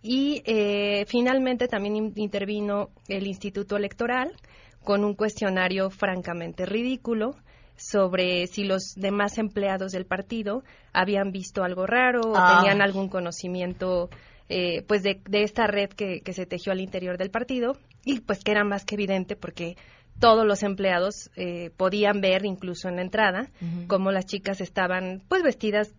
Y 0.01 0.43
eh, 0.45 1.05
finalmente 1.07 1.67
también 1.67 2.11
intervino 2.15 2.89
el 3.07 3.25
Instituto 3.25 3.77
Electoral 3.77 4.35
con 4.83 5.03
un 5.03 5.15
cuestionario 5.15 5.89
francamente 5.89 6.65
ridículo 6.65 7.35
sobre 7.75 8.47
si 8.47 8.63
los 8.63 8.93
demás 8.95 9.37
empleados 9.37 9.91
del 9.91 10.05
partido 10.05 10.63
habían 10.91 11.31
visto 11.31 11.63
algo 11.63 11.87
raro 11.87 12.21
o 12.21 12.35
ah. 12.35 12.57
tenían 12.57 12.81
algún 12.81 13.09
conocimiento 13.09 14.09
eh, 14.49 14.83
pues 14.87 15.03
de, 15.03 15.21
esta 15.31 15.67
red 15.67 15.89
que, 15.89 16.21
se 16.33 16.45
tejió 16.45 16.71
al 16.71 16.81
interior 16.81 17.17
del 17.17 17.31
partido 17.31 17.77
y 18.05 18.19
pues 18.19 18.43
que 18.43 18.51
era 18.51 18.63
más 18.63 18.85
que 18.85 18.95
evidente 18.95 19.35
porque 19.35 19.77
todos 20.19 20.45
los 20.45 20.61
empleados 20.61 21.31
eh, 21.35 21.71
podían 21.75 22.21
ver 22.21 22.45
incluso 22.45 22.87
en 22.87 22.97
la 22.97 23.01
entrada 23.01 23.49
cómo 23.87 24.11
las 24.11 24.25
chicas 24.25 24.61
estaban 24.61 25.23
pues 25.27 25.41
vestidas 25.41 25.95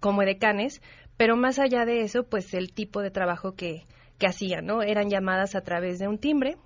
como 0.00 0.22
decanes, 0.22 0.80
pero 1.16 1.36
más 1.36 1.58
allá 1.58 1.84
de 1.84 2.00
eso 2.00 2.24
pues 2.24 2.54
el 2.54 2.72
tipo 2.72 3.02
de 3.02 3.10
trabajo 3.10 3.54
que, 3.54 3.84
que 4.18 4.26
hacían, 4.26 4.64
¿no? 4.64 4.82
Eran 4.82 5.10
llamadas 5.10 5.54
a 5.54 5.60
través 5.60 5.98
de 5.98 6.08
un 6.08 6.18
timbre, 6.18 6.56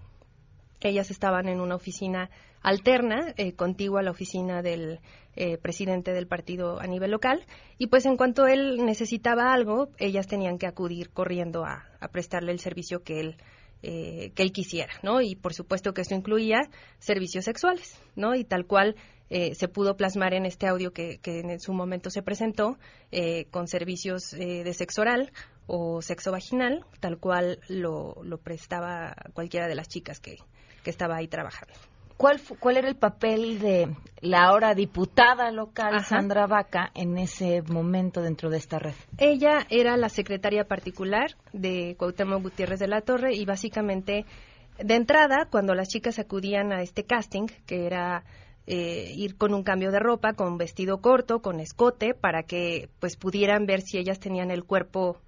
ellas 0.81 1.11
estaban 1.11 1.49
en 1.49 1.61
una 1.61 1.75
oficina 1.75 2.31
alterna, 2.67 3.33
eh, 3.37 3.53
contigua 3.53 4.01
a 4.01 4.03
la 4.03 4.11
oficina 4.11 4.61
del 4.61 4.99
eh, 5.37 5.57
presidente 5.57 6.13
del 6.13 6.27
partido 6.27 6.81
a 6.81 6.87
nivel 6.89 7.13
local, 7.13 7.47
y 7.79 7.87
pues 7.87 8.07
en 8.07 8.17
cuanto 8.17 8.49
él 8.49 8.85
necesitaba 8.85 9.53
algo, 9.53 9.91
ellas 9.99 10.27
tenían 10.27 10.59
que 10.59 10.67
acudir 10.67 11.11
corriendo 11.11 11.65
a, 11.65 11.87
prestarle 12.11 12.53
el 12.53 12.59
servicio 12.59 13.03
que 13.03 13.21
él 13.21 13.37
eh, 13.83 14.33
que 14.35 14.43
él 14.43 14.53
quisiera, 14.53 14.93
¿no? 15.03 15.21
Y 15.21 15.37
por 15.37 15.55
supuesto 15.55 15.93
que 15.93 16.01
esto 16.01 16.15
incluía 16.15 16.63
servicios 16.99 17.45
sexuales, 17.45 18.01
¿no? 18.17 18.35
Y 18.35 18.45
tal 18.45 18.67
cual 18.67 18.97
se 19.29 19.67
pudo 19.67 19.97
plasmar 19.97 20.35
en 20.35 20.47
este 20.47 20.69
audio 20.69 20.93
que, 20.93 21.19
en 21.25 21.59
su 21.59 21.73
momento 21.73 22.11
se 22.11 22.23
presentó 22.23 22.79
con 23.51 23.67
servicios 23.67 24.31
de 24.31 24.73
sexo 24.73 25.01
oral 25.01 25.33
o 25.67 26.01
sexo 26.01 26.31
vaginal, 26.31 26.87
tal 27.01 27.19
cual 27.19 27.59
lo, 27.69 28.23
lo 28.23 28.39
prestaba 28.39 29.17
cualquiera 29.35 29.67
de 29.67 29.75
las 29.75 29.89
chicas 29.89 30.21
que, 30.21 30.37
que 30.87 30.91
estaba 30.91 31.17
ahí 31.17 31.27
trabajando. 31.27 31.75
¿cuál, 32.17 32.41
¿cuál 32.61 32.77
era 32.77 32.89
el 32.89 32.95
papel 32.95 33.59
de 33.59 33.89
la 34.21 34.45
ahora 34.45 34.73
diputada 34.75 35.51
local 35.51 36.05
Sandra 36.05 36.47
Vaca 36.47 36.93
en 36.95 37.19
ese 37.19 37.63
momento 37.63 38.23
dentro 38.23 38.51
de 38.51 38.59
esta 38.59 38.79
red? 38.79 38.95
Ella 39.19 39.67
era 39.69 39.97
la 39.97 40.09
secretaria 40.09 40.65
particular 40.65 41.33
de 41.53 41.97
Cuauhtémoc 41.99 42.41
Gutiérrez 42.41 42.79
de 42.79 42.87
la 42.87 43.01
Torre 43.01 43.35
y 43.35 43.45
básicamente 43.45 44.25
de 44.79 44.95
entrada 44.95 45.49
cuando 45.51 45.75
las 45.75 45.89
chicas 45.89 46.21
acudían 46.21 46.73
a 46.73 46.83
este 46.83 47.05
casting 47.05 47.47
que 47.67 47.85
era 47.85 48.23
eh, 48.69 49.13
ir 49.17 49.37
con 49.37 49.53
un 49.53 49.65
cambio 49.65 49.91
de 49.91 49.99
ropa, 49.99 50.35
con 50.35 50.57
vestido 50.57 51.01
corto, 51.01 51.41
con 51.41 51.59
escote, 51.59 52.15
para 52.15 52.45
que 52.45 52.89
pues 53.01 53.17
pudieran 53.17 53.67
ver 53.67 53.81
si 53.81 53.99
ellas 53.99 54.21
tenían 54.21 54.53
el 54.53 54.65
cuerpo 54.65 55.19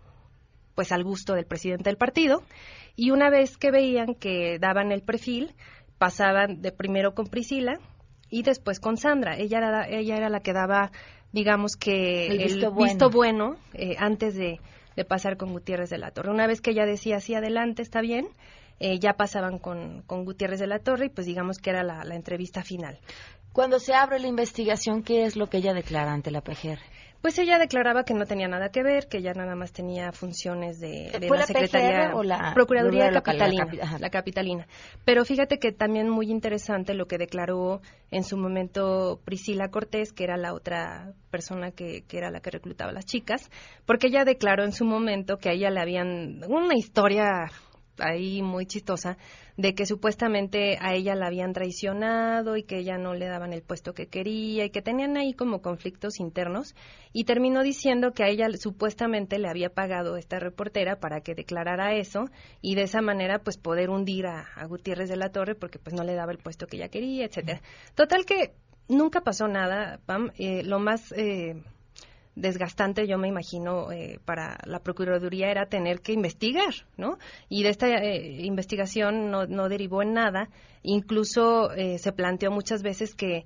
pues 0.78 0.92
al 0.92 1.02
gusto 1.02 1.34
del 1.34 1.44
presidente 1.44 1.90
del 1.90 1.96
partido. 1.96 2.44
Y 2.94 3.10
una 3.10 3.30
vez 3.30 3.56
que 3.56 3.72
veían 3.72 4.14
que 4.14 4.60
daban 4.60 4.92
el 4.92 5.02
perfil, 5.02 5.56
pasaban 5.98 6.62
de 6.62 6.70
primero 6.70 7.16
con 7.16 7.26
Priscila 7.26 7.80
y 8.30 8.44
después 8.44 8.78
con 8.78 8.96
Sandra. 8.96 9.36
Ella 9.36 9.58
era, 9.58 9.88
ella 9.88 10.16
era 10.16 10.28
la 10.28 10.38
que 10.38 10.52
daba, 10.52 10.92
digamos 11.32 11.74
que 11.74 12.28
el 12.28 12.44
visto 12.76 13.10
bueno, 13.10 13.56
eh, 13.74 13.96
antes 13.98 14.36
de, 14.36 14.60
de 14.94 15.04
pasar 15.04 15.36
con 15.36 15.50
Gutiérrez 15.50 15.90
de 15.90 15.98
la 15.98 16.12
Torre. 16.12 16.30
Una 16.30 16.46
vez 16.46 16.60
que 16.60 16.70
ella 16.70 16.86
decía, 16.86 17.18
sí, 17.18 17.34
adelante, 17.34 17.82
está 17.82 18.00
bien, 18.00 18.28
eh, 18.78 19.00
ya 19.00 19.14
pasaban 19.14 19.58
con, 19.58 20.02
con, 20.02 20.24
Gutiérrez 20.24 20.60
de 20.60 20.68
la 20.68 20.78
Torre 20.78 21.06
y 21.06 21.08
pues 21.08 21.26
digamos 21.26 21.58
que 21.58 21.70
era 21.70 21.82
la, 21.82 22.04
la, 22.04 22.14
entrevista 22.14 22.62
final. 22.62 23.00
Cuando 23.52 23.80
se 23.80 23.94
abre 23.94 24.20
la 24.20 24.28
investigación, 24.28 25.02
¿qué 25.02 25.24
es 25.24 25.34
lo 25.34 25.48
que 25.48 25.56
ella 25.56 25.74
declara 25.74 26.12
ante 26.12 26.30
la 26.30 26.40
PGR? 26.40 26.78
Pues 27.20 27.36
ella 27.40 27.58
declaraba 27.58 28.04
que 28.04 28.14
no 28.14 28.26
tenía 28.26 28.46
nada 28.46 28.68
que 28.68 28.84
ver, 28.84 29.08
que 29.08 29.18
ella 29.18 29.32
nada 29.34 29.56
más 29.56 29.72
tenía 29.72 30.12
funciones 30.12 30.78
de, 30.78 31.10
de 31.18 31.28
la, 31.28 31.46
Secretaría 31.46 32.14
o 32.14 32.22
la 32.22 32.52
Procuraduría 32.54 33.10
Capitalina, 33.10 33.66
la, 33.72 33.98
la, 33.98 34.10
Capitalina. 34.10 34.66
Pero 35.04 35.24
fíjate 35.24 35.58
que 35.58 35.72
también 35.72 36.08
muy 36.08 36.30
interesante 36.30 36.94
lo 36.94 37.06
que 37.06 37.18
declaró 37.18 37.80
en 38.12 38.22
su 38.22 38.36
momento 38.36 39.20
Priscila 39.24 39.68
Cortés, 39.68 40.12
que 40.12 40.24
era 40.24 40.36
la 40.36 40.54
otra 40.54 41.12
persona 41.30 41.72
que, 41.72 42.04
que 42.06 42.18
era 42.18 42.30
la 42.30 42.38
que 42.38 42.50
reclutaba 42.50 42.90
a 42.90 42.94
las 42.94 43.04
chicas, 43.04 43.50
porque 43.84 44.06
ella 44.06 44.24
declaró 44.24 44.64
en 44.64 44.72
su 44.72 44.84
momento 44.84 45.38
que 45.38 45.48
a 45.48 45.52
ella 45.52 45.70
le 45.70 45.80
habían 45.80 46.40
una 46.46 46.76
historia 46.76 47.50
ahí 48.00 48.42
muy 48.42 48.66
chistosa 48.66 49.16
de 49.56 49.74
que 49.74 49.86
supuestamente 49.86 50.78
a 50.80 50.94
ella 50.94 51.14
la 51.14 51.26
habían 51.26 51.52
traicionado 51.52 52.56
y 52.56 52.62
que 52.62 52.78
ella 52.78 52.96
no 52.96 53.14
le 53.14 53.26
daban 53.26 53.52
el 53.52 53.62
puesto 53.62 53.92
que 53.92 54.06
quería 54.06 54.64
y 54.64 54.70
que 54.70 54.82
tenían 54.82 55.16
ahí 55.16 55.34
como 55.34 55.62
conflictos 55.62 56.20
internos 56.20 56.74
y 57.12 57.24
terminó 57.24 57.62
diciendo 57.62 58.12
que 58.12 58.22
a 58.22 58.28
ella 58.28 58.46
supuestamente 58.56 59.38
le 59.38 59.48
había 59.48 59.70
pagado 59.70 60.16
esta 60.16 60.38
reportera 60.38 61.00
para 61.00 61.20
que 61.22 61.34
declarara 61.34 61.94
eso 61.94 62.26
y 62.60 62.76
de 62.76 62.82
esa 62.82 63.02
manera 63.02 63.40
pues 63.40 63.56
poder 63.56 63.90
hundir 63.90 64.26
a, 64.26 64.46
Gutiérrez 64.68 65.08
de 65.08 65.16
la 65.16 65.30
Torre 65.30 65.54
porque 65.54 65.78
pues 65.78 65.94
no 65.94 66.04
le 66.04 66.14
daba 66.14 66.32
el 66.32 66.38
puesto 66.38 66.66
que 66.66 66.76
ella 66.76 66.88
quería, 66.88 67.24
etcétera. 67.24 67.60
Total 67.94 68.24
que 68.24 68.52
nunca 68.88 69.22
pasó 69.22 69.48
nada, 69.48 69.98
Pam. 70.06 70.30
Eh, 70.38 70.62
lo 70.62 70.78
más 70.78 71.12
eh, 71.12 71.62
desgastante, 72.40 73.06
yo 73.06 73.18
me 73.18 73.28
imagino, 73.28 73.90
eh, 73.92 74.20
para 74.24 74.58
la 74.64 74.80
Procuraduría 74.80 75.50
era 75.50 75.66
tener 75.66 76.00
que 76.00 76.12
investigar, 76.12 76.72
¿no? 76.96 77.18
Y 77.48 77.62
de 77.62 77.70
esta 77.70 77.88
eh, 77.88 78.44
investigación 78.44 79.30
no, 79.30 79.46
no, 79.46 79.68
derivó 79.68 80.02
en 80.02 80.14
nada. 80.14 80.48
Incluso 80.82 81.72
eh, 81.72 81.98
se 81.98 82.12
planteó 82.12 82.50
muchas 82.50 82.82
veces 82.82 83.14
que, 83.14 83.44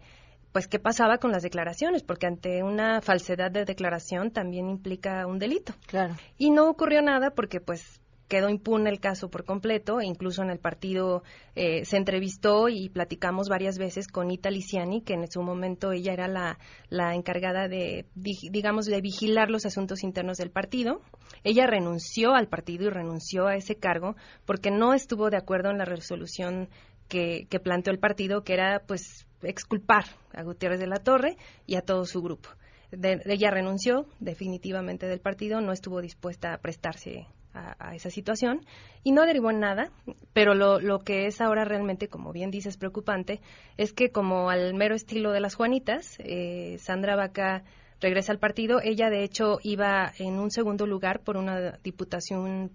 pues, 0.53 0.69
¿qué 0.69 0.79
pasaba 0.79 1.19
con 1.19 1.33
las 1.33 1.43
declaraciones? 1.43 2.03
Porque 2.03 2.27
ante 2.27 2.63
una 2.63 3.01
falsedad 3.01 3.51
de 3.51 3.65
declaración 3.65 4.31
también 4.31 4.69
implica 4.69 5.27
un 5.27 5.39
delito. 5.39 5.75
Claro. 5.87 6.15
Y 6.39 6.51
no 6.51 6.69
ocurrió 6.69 7.03
nada 7.03 7.31
porque, 7.31 7.61
pues, 7.61 8.01
quedó 8.33 8.49
impune 8.49 8.89
el 8.89 8.99
caso 8.99 9.29
por 9.29 9.45
completo, 9.45 10.01
e 10.01 10.07
incluso 10.07 10.43
en 10.43 10.49
el 10.49 10.59
partido 10.59 11.23
eh, 11.55 11.85
se 11.85 11.99
entrevistó 11.99 12.71
y 12.71 12.89
platicamos 12.89 13.51
varias 13.51 13.77
veces 13.77 14.09
con 14.09 14.31
Ita 14.31 14.51
Liciani, 14.51 15.03
que 15.03 15.13
en 15.13 15.31
su 15.31 15.43
momento 15.43 15.93
ella 15.93 16.15
era 16.15 16.29
la, 16.29 16.59
la 16.89 17.15
encargada 17.15 17.69
de, 17.69 18.07
digamos, 18.15 18.87
de 18.87 19.03
vigilar 19.03 19.51
los 19.51 19.67
asuntos 19.67 20.03
internos 20.03 20.39
del 20.39 20.51
partido. 20.51 21.03
Ella 21.45 21.67
renunció 21.67 22.35
al 22.35 22.49
partido 22.49 22.87
y 22.87 22.89
renunció 22.89 23.49
a 23.49 23.57
ese 23.57 23.75
cargo 23.75 24.17
porque 24.47 24.71
no 24.71 24.95
estuvo 24.95 25.29
de 25.29 25.37
acuerdo 25.37 25.69
en 25.69 25.77
la 25.77 25.85
resolución 25.85 26.71
que, 27.09 27.47
que 27.51 27.61
planteó 27.61 27.93
el 27.93 27.99
partido, 27.99 28.45
que 28.45 28.55
era, 28.55 28.83
pues, 28.87 29.27
exculpar 29.43 30.07
a 30.33 30.43
Gutiérrez 30.43 30.81
de 30.81 30.87
la 30.87 31.01
Torre 31.05 31.37
y 31.67 31.75
a 31.75 31.83
todo 31.83 32.07
su 32.07 32.23
grupo. 32.23 32.49
ella 32.93 33.51
renunció 33.51 34.07
definitivamente 34.21 35.07
del 35.07 35.21
partido, 35.21 35.61
no 35.61 35.73
estuvo 35.73 36.01
dispuesta 36.01 36.55
a 36.55 36.59
prestarse 36.63 37.27
a, 37.55 37.95
esa 37.95 38.11
situación 38.11 38.65
y 39.03 39.13
no 39.13 39.27
derivó 39.27 39.51
en 39.51 39.61
nada, 39.61 39.91
pero 40.33 40.55
lo, 40.55 40.81
lo, 40.81 41.01
que 41.01 41.27
es 41.27 41.41
ahora 41.41 41.65
realmente, 41.65 42.09
como 42.09 42.33
bien 42.33 42.51
dices, 42.51 42.77
preocupante, 42.77 43.41
es 43.77 43.93
que 43.93 44.11
como 44.11 44.51
al 44.51 44.75
mero 44.75 44.95
estilo 44.95 45.33
de 45.33 45.41
las 45.41 45.55
Juanitas, 45.55 46.19
eh, 46.21 46.77
Sandra 46.79 47.17
Vaca 47.17 47.65
regresa 48.01 48.33
al 48.33 48.39
partido, 48.39 48.81
ella 48.83 49.11
de 49.11 49.23
hecho 49.23 49.59
iba 49.63 50.13
en 50.19 50.39
un 50.39 50.51
segundo 50.51 50.87
lugar 50.87 51.21
por 51.21 51.37
una 51.37 51.79
diputación 51.85 52.71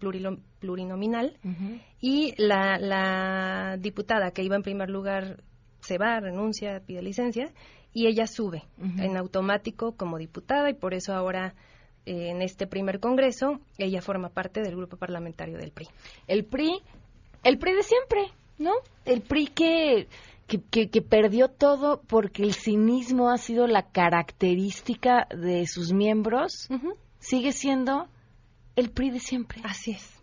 plurinominal 0.60 1.38
y 2.00 2.34
la, 2.38 2.80
la 2.80 3.76
diputada 3.78 4.32
que 4.32 4.44
iba 4.44 4.56
en 4.56 4.64
primer 4.64 4.90
lugar 4.90 5.44
se 5.82 5.98
va, 5.98 6.20
renuncia, 6.20 6.80
pide 6.80 7.02
licencia 7.02 7.52
y 7.94 8.08
ella 8.08 8.26
sube 8.26 8.64
en 8.78 9.18
automático 9.18 9.94
como 9.96 10.18
diputada 10.18 10.70
y 10.70 10.74
por 10.74 10.94
eso 10.94 11.14
ahora 11.14 11.56
en 12.08 12.42
este 12.42 12.68
primer 12.68 13.00
congreso, 13.00 13.60
ella 13.78 14.02
forma 14.02 14.30
parte 14.30 14.62
del 14.62 14.76
grupo 14.76 14.96
parlamentario 14.96 15.58
del 15.58 15.72
PRI. 15.72 15.88
El 16.28 16.46
PRI, 16.46 16.82
el 17.44 17.58
PRI 17.58 17.74
de 17.74 17.84
siempre, 17.84 18.22
¿no? 18.58 18.72
El 19.06 19.22
PRI 19.22 19.48
que, 19.48 20.08
que, 20.48 20.90
que, 20.90 21.02
perdió 21.02 21.50
todo 21.50 22.02
porque 22.08 22.44
el 22.44 22.54
cinismo 22.54 23.30
ha 23.30 23.38
sido 23.38 23.68
la 23.68 23.84
característica 23.84 25.28
de 25.36 25.68
sus 25.68 25.92
miembros, 25.92 26.70
sigue 27.20 27.52
siendo 27.52 28.08
el 28.78 28.90
PRI 28.90 29.12
de 29.12 29.20
siempre. 29.20 29.62
Así 29.66 29.92
es. 29.92 30.14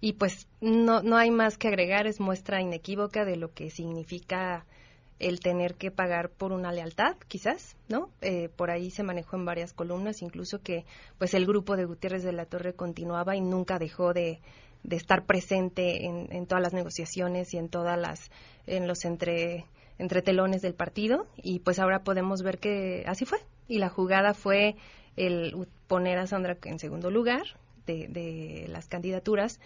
Y 0.00 0.14
pues 0.14 0.46
no, 0.62 1.02
no 1.02 1.16
hay 1.16 1.30
más 1.30 1.58
que 1.58 1.68
agregar, 1.68 2.06
es 2.06 2.20
muestra 2.20 2.62
inequívoca 2.62 3.24
de 3.24 3.36
lo 3.36 3.52
que 3.52 3.70
significa 3.70 4.64
el 5.18 5.40
tener 5.40 5.74
que 5.74 5.90
pagar 5.90 6.28
por 6.30 6.52
una 6.52 6.72
lealtad, 6.72 7.16
quizás, 7.28 7.76
¿no? 7.88 8.10
Eh, 8.20 8.50
por 8.54 8.70
ahí 8.70 8.90
se 8.90 9.02
manejó 9.02 9.36
en 9.36 9.46
varias 9.46 9.72
columnas, 9.72 10.22
incluso 10.22 10.60
que 10.60 10.84
pues 11.18 11.32
el 11.34 11.46
grupo 11.46 11.76
de 11.76 11.86
Gutiérrez 11.86 12.22
de 12.22 12.32
la 12.32 12.44
Torre 12.44 12.74
continuaba 12.74 13.34
y 13.34 13.40
nunca 13.40 13.78
dejó 13.78 14.12
de, 14.12 14.40
estar 14.90 15.24
presente 15.24 16.04
en, 16.04 16.46
todas 16.46 16.62
las 16.62 16.72
negociaciones 16.72 17.52
y 17.54 17.58
en 17.58 17.68
todas 17.68 17.98
las 17.98 18.30
en 18.68 18.86
los 18.86 19.04
entre 19.04 19.64
telones 20.22 20.62
del 20.62 20.74
partido 20.74 21.26
y 21.36 21.58
pues 21.58 21.80
ahora 21.80 22.04
podemos 22.04 22.42
ver 22.42 22.58
que 22.58 23.02
así 23.06 23.24
fue 23.24 23.38
y 23.66 23.78
la 23.78 23.88
jugada 23.88 24.32
fue 24.32 24.76
el 25.16 25.66
poner 25.88 26.18
a 26.18 26.28
Sandra 26.28 26.56
en 26.62 26.78
segundo 26.78 27.10
lugar 27.10 27.42
de, 27.86 28.06
de 28.06 28.66
las 28.68 28.86
candidaturas 28.86 29.58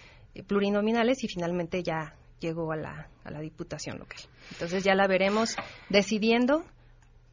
plurinominales 0.47 1.23
y 1.23 1.29
finalmente 1.29 1.83
ya 1.83 2.15
llegó 2.41 2.73
a 2.73 2.77
la, 2.77 3.09
a 3.25 3.31
la 3.31 3.41
diputación 3.41 3.99
local. 3.99 4.21
Entonces 4.53 4.83
ya 4.85 4.95
la 4.95 5.07
veremos 5.07 5.57
decidiendo 5.89 6.65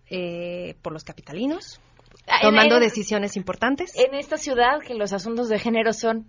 eh, 0.10 0.76
por 0.82 0.94
los 0.94 1.04
capitalinos, 1.04 1.82
ah, 2.28 2.40
tomando 2.42 2.80
decisiones 2.80 3.36
importantes. 3.36 3.92
En 3.96 4.14
esta 4.14 4.38
ciudad 4.38 4.80
que 4.86 4.94
los 4.94 5.14
asuntos 5.14 5.50
de 5.50 5.60
género 5.60 5.94
son 5.94 6.28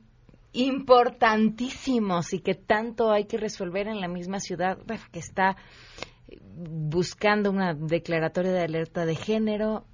importantísimos 0.53 2.33
y 2.33 2.41
que 2.41 2.55
tanto 2.55 3.13
hay 3.13 3.27
que 3.27 3.37
resolver 3.37 3.87
en 3.87 4.01
la 4.01 4.09
misma 4.09 4.41
ciudad 4.41 4.79
que 5.13 5.19
está 5.19 5.57
buscando 6.57 7.51
una 7.51 7.75
declaratoria 7.75 8.53
de 8.53 8.63
alerta 8.63 9.05
de 9.05 9.15
género. 9.15 9.85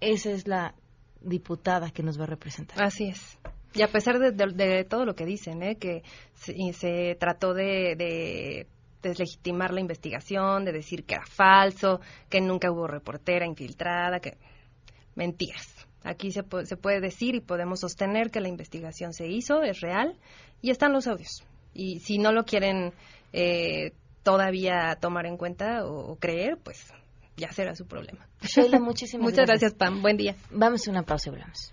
Esa 0.00 0.30
es 0.30 0.46
la 0.46 0.74
diputada 1.20 1.90
que 1.90 2.02
nos 2.02 2.18
va 2.18 2.24
a 2.24 2.28
representar. 2.28 2.82
Así 2.82 3.08
es. 3.08 3.38
Y 3.74 3.82
a 3.82 3.88
pesar 3.88 4.18
de, 4.18 4.84
todo 4.84 5.04
lo 5.04 5.14
que 5.14 5.24
dicen, 5.24 5.62
¿eh? 5.62 5.76
que 5.76 6.02
se, 6.34 7.16
trató 7.18 7.54
de, 7.54 8.66
deslegitimar 9.02 9.72
la 9.72 9.80
investigación, 9.80 10.64
de 10.64 10.72
decir 10.72 11.04
que 11.04 11.14
era 11.14 11.26
falso, 11.26 12.00
que 12.28 12.40
nunca 12.40 12.70
hubo 12.70 12.86
reportera 12.86 13.46
infiltrada, 13.46 14.20
que 14.20 14.36
mentiras. 15.14 15.86
Aquí 16.02 16.32
se, 16.32 16.42
se 16.64 16.76
puede 16.76 17.00
decir 17.00 17.34
y 17.34 17.40
podemos 17.40 17.80
sostener 17.80 18.30
que 18.30 18.40
la 18.40 18.48
investigación 18.48 19.12
se 19.12 19.28
hizo, 19.28 19.62
es 19.62 19.80
real 19.80 20.16
y 20.62 20.70
están 20.70 20.92
los 20.92 21.06
audios. 21.06 21.44
Y 21.72 22.00
si 22.00 22.18
no 22.18 22.32
lo 22.32 22.44
quieren 22.44 22.92
eh, 23.32 23.92
todavía 24.22 24.96
tomar 25.00 25.26
en 25.26 25.36
cuenta 25.36 25.84
o, 25.84 26.16
creer, 26.16 26.58
pues 26.62 26.92
ya 27.36 27.52
será 27.52 27.74
su 27.74 27.86
problema. 27.86 28.26
Sheila, 28.42 28.80
muchísimas 28.80 29.24
Muchas 29.30 29.46
gracias. 29.46 29.74
Pam. 29.74 30.02
Buen 30.02 30.16
día. 30.16 30.36
Vamos 30.50 30.86
a 30.86 30.90
una 30.90 31.02
pausa 31.02 31.30
y 31.30 31.32
hablamos. 31.32 31.72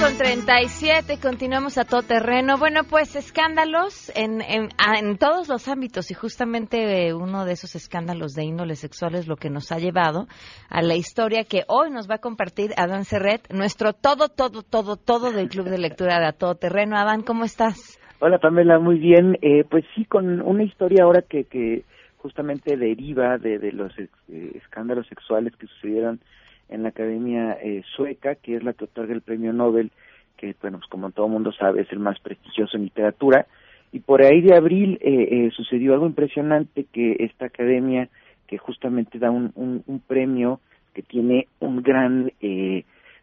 Con 0.00 0.16
37, 0.18 1.18
continuamos 1.22 1.78
a 1.78 1.84
todo 1.84 2.02
terreno. 2.02 2.56
Bueno, 2.58 2.80
pues 2.88 3.16
escándalos 3.16 4.10
en, 4.14 4.42
en, 4.42 4.68
en, 4.98 5.16
todos 5.16 5.48
los 5.48 5.68
ámbitos 5.68 6.10
y 6.10 6.14
justamente 6.14 7.14
uno 7.14 7.44
de 7.44 7.52
esos 7.52 7.74
escándalos 7.76 8.32
de 8.32 8.44
índole 8.44 8.74
sexual 8.74 9.14
es 9.14 9.26
lo 9.26 9.36
que 9.36 9.48
nos 9.48 9.72
ha 9.72 9.78
llevado 9.78 10.26
a 10.68 10.82
la 10.82 10.96
historia 10.96 11.44
que 11.44 11.62
hoy 11.68 11.90
nos 11.90 12.10
va 12.10 12.16
a 12.16 12.18
compartir 12.18 12.70
Adán 12.76 13.04
Serret, 13.04 13.48
nuestro 13.52 13.92
todo, 13.92 14.28
todo, 14.28 14.62
todo, 14.62 14.96
todo 14.96 15.32
del 15.32 15.48
Club 15.48 15.66
de 15.66 15.78
Lectura 15.78 16.18
de 16.18 16.26
A 16.26 16.32
Todo 16.32 16.56
Terreno. 16.56 16.96
Adán, 16.96 17.22
¿cómo 17.22 17.44
estás? 17.44 17.98
Hola 18.18 18.38
Pamela, 18.38 18.78
muy 18.78 18.98
bien. 18.98 19.38
Eh, 19.40 19.64
pues 19.70 19.84
sí, 19.94 20.04
con 20.04 20.42
una 20.42 20.64
historia 20.64 21.04
ahora 21.04 21.22
que, 21.22 21.44
que 21.44 21.84
justamente 22.18 22.76
deriva 22.76 23.38
de, 23.38 23.58
de 23.58 23.72
los 23.72 23.92
eh, 23.98 24.08
escándalos 24.56 25.06
sexuales 25.06 25.54
que 25.56 25.66
sucedieron 25.68 26.20
en 26.68 26.82
la 26.82 26.90
Academia 26.90 27.58
eh, 27.62 27.82
Sueca, 27.94 28.34
que 28.36 28.56
es 28.56 28.64
la 28.64 28.72
que 28.72 28.84
otorga 28.84 29.14
el 29.14 29.22
premio 29.22 29.52
Nobel, 29.52 29.90
que, 30.36 30.54
bueno, 30.60 30.78
pues 30.78 30.90
como 30.90 31.10
todo 31.10 31.28
mundo 31.28 31.52
sabe, 31.52 31.82
es 31.82 31.92
el 31.92 31.98
más 31.98 32.18
prestigioso 32.20 32.76
en 32.76 32.84
literatura. 32.84 33.46
Y 33.92 34.00
por 34.00 34.22
ahí 34.22 34.40
de 34.42 34.54
abril 34.54 34.98
eh, 35.00 35.28
eh, 35.30 35.50
sucedió 35.54 35.94
algo 35.94 36.06
impresionante, 36.06 36.84
que 36.92 37.16
esta 37.20 37.46
academia, 37.46 38.08
que 38.46 38.58
justamente 38.58 39.18
da 39.18 39.30
un, 39.30 39.52
un, 39.54 39.82
un 39.86 40.00
premio 40.00 40.60
que 40.92 41.02
tiene 41.02 41.46
un 41.60 41.82
gran, 41.82 42.32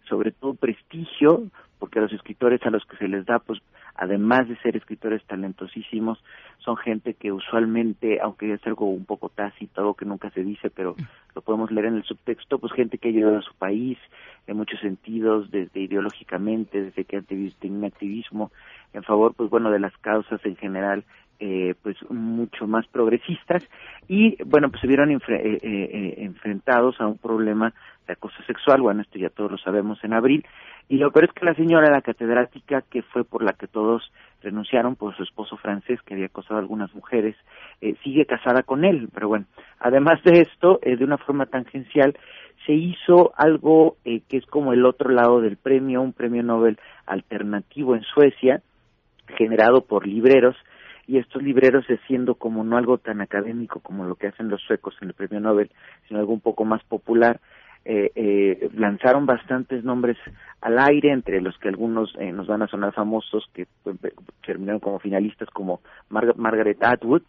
sobre 0.07 0.31
todo, 0.31 0.53
prestigio, 0.53 1.43
porque 1.79 1.99
a 1.99 2.03
los 2.03 2.13
escritores 2.13 2.61
a 2.63 2.69
los 2.69 2.85
que 2.85 2.97
se 2.97 3.07
les 3.07 3.25
da, 3.25 3.39
pues 3.39 3.59
además 3.95 4.47
de 4.47 4.57
ser 4.57 4.75
escritores 4.75 5.23
talentosísimos, 5.25 6.23
son 6.59 6.77
gente 6.77 7.13
que 7.13 7.31
usualmente, 7.31 8.19
aunque 8.21 8.53
es 8.53 8.65
algo 8.65 8.89
un 8.89 9.05
poco 9.05 9.29
tácito, 9.29 9.81
algo 9.81 9.93
que 9.93 10.05
nunca 10.05 10.29
se 10.31 10.43
dice, 10.43 10.69
pero 10.69 10.95
lo 11.35 11.41
podemos 11.41 11.71
leer 11.71 11.87
en 11.87 11.95
el 11.95 12.03
subtexto, 12.03 12.59
pues 12.59 12.73
gente 12.73 12.97
que 12.97 13.09
ha 13.09 13.11
ayudado 13.11 13.37
a 13.37 13.41
su 13.41 13.53
país 13.55 13.97
en 14.47 14.57
muchos 14.57 14.79
sentidos, 14.79 15.51
desde 15.51 15.81
ideológicamente, 15.81 16.83
desde 16.83 17.05
que 17.05 17.21
tiene 17.21 17.87
activismo 17.87 18.51
en 18.93 19.03
favor, 19.03 19.33
pues 19.35 19.49
bueno, 19.49 19.71
de 19.71 19.79
las 19.79 19.95
causas 19.97 20.43
en 20.45 20.55
general, 20.55 21.03
eh, 21.39 21.75
pues 21.81 21.97
mucho 22.09 22.67
más 22.67 22.87
progresistas 22.87 23.63
y 24.07 24.41
bueno, 24.43 24.69
pues 24.69 24.81
se 24.81 24.87
vieron 24.87 25.11
eh, 25.11 25.19
eh, 25.27 26.13
enfrentados 26.17 26.99
a 26.99 27.07
un 27.07 27.17
problema 27.17 27.73
de 28.07 28.13
acoso 28.13 28.41
sexual, 28.45 28.81
bueno, 28.81 29.01
esto 29.01 29.17
ya 29.17 29.29
todos 29.29 29.51
lo 29.51 29.57
sabemos 29.57 30.03
en 30.03 30.13
abril, 30.13 30.45
y 30.89 30.97
lo 30.97 31.11
peor 31.11 31.25
es 31.25 31.31
que 31.33 31.45
la 31.45 31.55
señora, 31.55 31.89
la 31.89 32.01
catedrática, 32.01 32.81
que 32.81 33.01
fue 33.01 33.23
por 33.23 33.43
la 33.43 33.53
que 33.53 33.67
todos 33.67 34.11
renunciaron 34.41 34.95
por 34.95 35.15
su 35.15 35.23
esposo 35.23 35.57
francés, 35.57 36.01
que 36.01 36.13
había 36.13 36.25
acosado 36.25 36.57
a 36.57 36.59
algunas 36.59 36.93
mujeres, 36.93 37.35
eh, 37.81 37.95
sigue 38.03 38.25
casada 38.25 38.63
con 38.63 38.83
él. 38.83 39.09
Pero 39.13 39.29
bueno, 39.29 39.45
además 39.79 40.21
de 40.23 40.41
esto, 40.41 40.79
eh, 40.81 40.97
de 40.97 41.05
una 41.05 41.17
forma 41.17 41.45
tangencial, 41.45 42.17
se 42.65 42.73
hizo 42.73 43.33
algo 43.37 43.97
eh, 44.03 44.21
que 44.27 44.37
es 44.37 44.45
como 44.45 44.73
el 44.73 44.85
otro 44.85 45.09
lado 45.09 45.39
del 45.41 45.57
premio, 45.57 46.01
un 46.01 46.13
premio 46.13 46.43
Nobel 46.43 46.77
alternativo 47.05 47.95
en 47.95 48.03
Suecia, 48.03 48.61
generado 49.37 49.85
por 49.85 50.05
libreros, 50.05 50.55
y 51.07 51.17
estos 51.17 51.43
libreros 51.43 51.85
siendo 52.07 52.35
como 52.35 52.63
no 52.63 52.77
algo 52.77 52.97
tan 52.97 53.21
académico 53.21 53.79
como 53.79 54.05
lo 54.05 54.15
que 54.15 54.27
hacen 54.27 54.49
los 54.49 54.61
suecos 54.61 54.95
en 55.01 55.09
el 55.09 55.13
premio 55.13 55.39
Nobel, 55.39 55.69
sino 56.07 56.19
algo 56.19 56.33
un 56.33 56.39
poco 56.39 56.65
más 56.65 56.83
popular, 56.83 57.39
eh, 57.85 58.11
eh, 58.15 58.69
lanzaron 58.75 59.25
bastantes 59.25 59.83
nombres 59.83 60.17
al 60.61 60.79
aire, 60.79 61.11
entre 61.11 61.41
los 61.41 61.57
que 61.57 61.67
algunos 61.67 62.15
eh, 62.17 62.31
nos 62.31 62.47
van 62.47 62.61
a 62.61 62.67
sonar 62.67 62.93
famosos, 62.93 63.49
que 63.53 63.67
terminaron 64.45 64.79
como 64.79 64.99
finalistas, 64.99 65.49
como 65.49 65.81
Margaret 66.09 66.81
Atwood, 66.81 67.23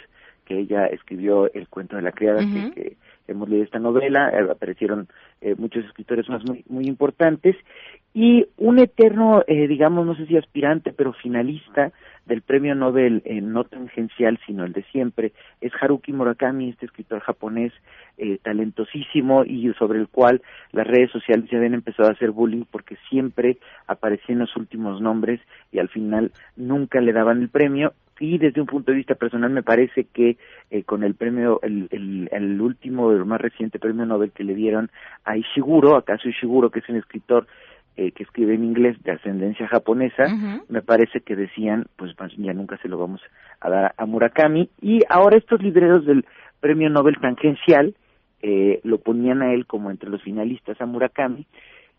que 0.44 0.58
ella 0.58 0.86
escribió 0.86 1.52
El 1.52 1.68
cuento 1.68 1.96
de 1.96 2.02
la 2.02 2.12
criada, 2.12 2.40
que, 2.74 2.96
hemos 3.26 3.48
leído 3.48 3.64
esta 3.64 3.78
novela, 3.78 4.30
eh, 4.30 4.46
aparecieron 4.50 5.08
muchos 5.56 5.84
escritores 5.84 6.28
más 6.28 6.44
muy, 6.44 6.64
muy 6.68 6.86
importantes, 6.86 7.56
y 8.14 8.46
un 8.56 8.78
eterno, 8.78 9.42
digamos, 9.46 10.06
no 10.06 10.14
sé 10.14 10.26
si 10.26 10.36
aspirante, 10.36 10.92
pero 10.92 11.12
finalista 11.12 11.92
del 12.26 12.42
premio 12.42 12.74
Nobel 12.74 13.22
eh, 13.24 13.40
no 13.40 13.64
tangencial, 13.64 14.38
sino 14.46 14.64
el 14.64 14.72
de 14.72 14.82
siempre, 14.84 15.32
es 15.60 15.72
Haruki 15.80 16.12
Murakami, 16.12 16.70
este 16.70 16.86
escritor 16.86 17.20
japonés 17.20 17.72
eh, 18.16 18.38
talentosísimo 18.42 19.44
y 19.44 19.72
sobre 19.74 19.98
el 19.98 20.08
cual 20.08 20.42
las 20.72 20.86
redes 20.86 21.10
sociales 21.10 21.48
ya 21.50 21.58
habían 21.58 21.74
empezado 21.74 22.08
a 22.08 22.12
hacer 22.12 22.30
bullying 22.30 22.64
porque 22.70 22.96
siempre 23.10 23.58
aparecían 23.86 24.38
los 24.38 24.56
últimos 24.56 25.00
nombres 25.00 25.40
y 25.72 25.78
al 25.78 25.88
final 25.88 26.32
nunca 26.56 27.00
le 27.00 27.12
daban 27.12 27.42
el 27.42 27.48
premio 27.48 27.92
y 28.20 28.38
desde 28.38 28.60
un 28.60 28.66
punto 28.66 28.90
de 28.90 28.98
vista 28.98 29.14
personal 29.14 29.50
me 29.50 29.62
parece 29.62 30.04
que 30.04 30.36
eh, 30.70 30.82
con 30.84 31.02
el 31.02 31.14
premio, 31.14 31.60
el, 31.62 31.88
el, 31.90 32.28
el 32.32 32.60
último, 32.60 33.10
el 33.12 33.24
más 33.24 33.40
reciente 33.40 33.78
premio 33.78 34.06
Nobel 34.06 34.32
que 34.32 34.44
le 34.44 34.54
dieron 34.54 34.90
a 35.24 35.36
Ishiguro, 35.36 35.96
acaso 35.96 36.28
Ishiguro, 36.28 36.70
que 36.70 36.80
es 36.80 36.88
un 36.88 36.96
escritor 36.96 37.46
eh, 37.96 38.10
que 38.10 38.24
escribe 38.24 38.54
en 38.54 38.64
inglés 38.64 39.00
de 39.04 39.12
ascendencia 39.12 39.68
japonesa, 39.68 40.24
me 40.68 40.82
parece 40.82 41.20
que 41.20 41.36
decían, 41.36 41.86
pues 41.96 42.12
ya 42.38 42.52
nunca 42.52 42.76
se 42.78 42.88
lo 42.88 42.98
vamos 42.98 43.20
a 43.60 43.70
dar 43.70 43.94
a 43.96 44.04
Murakami, 44.04 44.68
y 44.80 45.02
ahora 45.08 45.38
estos 45.38 45.62
libreros 45.62 46.04
del 46.04 46.24
Premio 46.58 46.90
Nobel 46.90 47.20
Tangencial 47.20 47.94
eh, 48.42 48.80
lo 48.82 48.98
ponían 48.98 49.42
a 49.42 49.54
él 49.54 49.66
como 49.66 49.92
entre 49.92 50.10
los 50.10 50.22
finalistas 50.22 50.80
a 50.80 50.86
Murakami, 50.86 51.46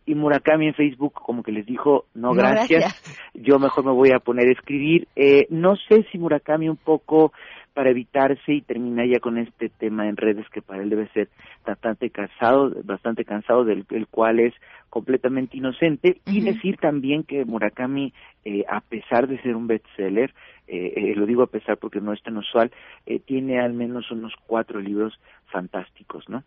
y 0.05 0.15
Murakami 0.15 0.67
en 0.67 0.73
Facebook 0.73 1.13
como 1.13 1.43
que 1.43 1.51
les 1.51 1.65
dijo, 1.65 2.05
no, 2.13 2.33
gracias, 2.33 3.01
yo 3.33 3.59
mejor 3.59 3.85
me 3.85 3.91
voy 3.91 4.11
a 4.11 4.19
poner 4.19 4.47
a 4.47 4.51
escribir. 4.51 5.07
Eh, 5.15 5.47
no 5.49 5.75
sé 5.75 6.05
si 6.11 6.17
Murakami 6.17 6.69
un 6.69 6.77
poco 6.77 7.33
para 7.73 7.89
evitarse 7.89 8.53
y 8.53 8.61
termina 8.61 9.05
ya 9.05 9.19
con 9.19 9.37
este 9.37 9.67
tema 9.69 10.07
en 10.07 10.15
redes 10.15 10.47
que 10.49 10.61
para 10.61 10.81
él 10.81 10.89
debe 10.89 11.09
ser 11.09 11.27
bastante 11.65 12.09
cansado, 12.09 12.71
bastante 12.83 13.25
cansado 13.25 13.65
del 13.65 13.85
cual 14.09 14.39
es 14.39 14.53
completamente 14.89 15.57
inocente. 15.57 16.21
Y 16.25 16.41
decir 16.41 16.77
también 16.77 17.23
que 17.23 17.43
Murakami 17.43 18.13
eh, 18.45 18.63
a 18.69 18.79
pesar 18.79 19.27
de 19.27 19.41
ser 19.41 19.55
un 19.55 19.67
bestseller 19.67 20.33
eh, 20.67 20.93
eh, 20.95 21.13
lo 21.15 21.25
digo 21.25 21.43
a 21.43 21.47
pesar 21.47 21.77
porque 21.77 22.01
no 22.01 22.13
es 22.13 22.23
tan 22.23 22.37
usual 22.37 22.71
eh, 23.05 23.19
tiene 23.19 23.59
al 23.59 23.73
menos 23.73 24.09
unos 24.09 24.33
cuatro 24.47 24.79
libros 24.79 25.13
fantásticos 25.51 26.27
no 26.27 26.43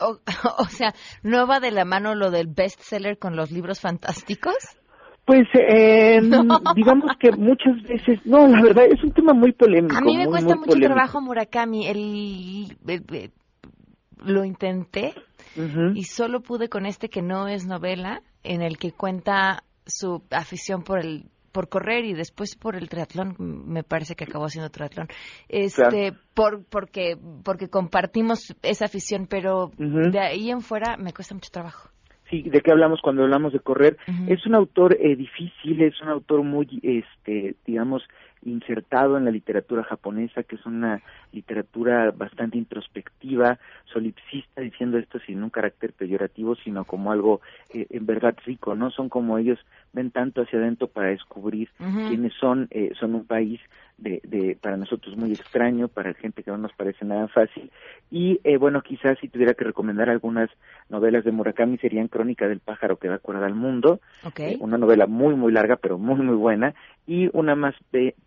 o, 0.00 0.18
o 0.58 0.64
sea 0.66 0.94
no 1.22 1.46
va 1.46 1.60
de 1.60 1.70
la 1.70 1.84
mano 1.84 2.14
lo 2.14 2.30
del 2.30 2.46
bestseller 2.48 3.18
con 3.18 3.36
los 3.36 3.50
libros 3.50 3.80
fantásticos 3.80 4.56
pues 5.30 5.46
eh, 5.54 6.20
digamos 6.74 7.12
que 7.20 7.30
muchas 7.30 7.80
veces, 7.84 8.18
no, 8.24 8.48
la 8.48 8.62
verdad 8.62 8.86
es 8.86 9.00
un 9.04 9.12
tema 9.12 9.32
muy 9.32 9.52
polémico. 9.52 9.96
A 9.96 10.00
mí 10.00 10.16
me 10.16 10.26
cuesta 10.26 10.56
mucho 10.56 10.76
trabajo 10.76 11.20
Murakami. 11.20 11.86
El, 11.86 12.76
lo 14.24 14.44
intenté 14.44 15.14
y 15.94 16.02
solo 16.04 16.40
pude 16.40 16.68
con 16.68 16.84
este 16.84 17.08
que 17.08 17.22
no 17.22 17.46
es 17.46 17.64
novela, 17.64 18.22
en 18.42 18.62
el 18.62 18.76
que 18.76 18.90
cuenta 18.90 19.62
su 19.86 20.22
afición 20.30 20.82
por 20.82 20.98
el 20.98 21.26
por 21.52 21.68
correr 21.68 22.04
y 22.04 22.14
después 22.14 22.56
por 22.56 22.76
el 22.76 22.88
triatlón, 22.88 23.34
me 23.38 23.82
parece 23.82 24.14
que 24.14 24.24
acabó 24.24 24.46
haciendo 24.46 24.70
triatlón. 24.70 25.08
Este, 25.48 26.12
por 26.34 26.64
porque 26.64 27.16
porque 27.44 27.68
compartimos 27.68 28.54
esa 28.62 28.86
afición, 28.86 29.26
pero 29.28 29.70
de 29.76 30.20
ahí 30.20 30.50
en 30.50 30.60
fuera 30.60 30.96
me 30.96 31.12
cuesta 31.12 31.34
mucho 31.34 31.50
trabajo 31.50 31.90
sí, 32.30 32.42
de 32.42 32.60
qué 32.60 32.70
hablamos 32.70 33.00
cuando 33.02 33.24
hablamos 33.24 33.52
de 33.52 33.60
correr. 33.60 33.96
Es 34.28 34.46
un 34.46 34.54
autor 34.54 34.96
eh, 34.98 35.16
difícil, 35.16 35.82
es 35.82 36.00
un 36.00 36.08
autor 36.08 36.42
muy, 36.42 36.66
este, 36.82 37.56
digamos, 37.66 38.02
insertado 38.42 39.16
en 39.16 39.24
la 39.24 39.30
literatura 39.30 39.82
japonesa, 39.84 40.42
que 40.42 40.56
es 40.56 40.66
una 40.66 41.02
literatura 41.32 42.10
bastante 42.10 42.58
introspectiva, 42.58 43.58
solipsista, 43.92 44.60
diciendo 44.60 44.98
esto 44.98 45.18
sin 45.20 45.42
un 45.42 45.50
carácter 45.50 45.92
peyorativo, 45.92 46.54
sino 46.56 46.84
como 46.84 47.12
algo 47.12 47.40
eh, 47.74 47.86
en 47.90 48.06
verdad 48.06 48.36
rico, 48.44 48.74
¿no? 48.74 48.90
Son 48.90 49.08
como 49.08 49.38
ellos 49.38 49.58
ven 49.92 50.10
tanto 50.10 50.42
hacia 50.42 50.58
adentro 50.58 50.86
para 50.88 51.08
descubrir 51.08 51.68
quiénes 52.08 52.32
son, 52.34 52.68
eh, 52.70 52.92
son 52.98 53.14
un 53.14 53.26
país 53.26 53.60
de, 54.00 54.20
de, 54.24 54.56
para 54.60 54.76
nosotros 54.76 55.16
muy 55.16 55.32
extraño, 55.32 55.88
para 55.88 56.14
gente 56.14 56.42
que 56.42 56.50
no 56.50 56.58
nos 56.58 56.72
parece 56.72 57.04
nada 57.04 57.28
fácil. 57.28 57.70
Y 58.10 58.40
eh, 58.44 58.56
bueno, 58.56 58.82
quizás 58.82 59.18
si 59.18 59.28
tuviera 59.28 59.54
que 59.54 59.64
recomendar 59.64 60.08
algunas 60.08 60.48
novelas 60.88 61.24
de 61.24 61.32
Murakami 61.32 61.76
serían 61.78 62.08
Crónica 62.08 62.48
del 62.48 62.60
pájaro 62.60 62.96
que 62.96 63.08
da 63.08 63.18
cuerda 63.18 63.46
al 63.46 63.54
mundo, 63.54 64.00
okay. 64.24 64.56
una 64.60 64.78
novela 64.78 65.06
muy 65.06 65.34
muy 65.34 65.52
larga 65.52 65.76
pero 65.76 65.98
muy 65.98 66.20
muy 66.20 66.36
buena, 66.36 66.74
y 67.06 67.28
una 67.32 67.54
más 67.56 67.74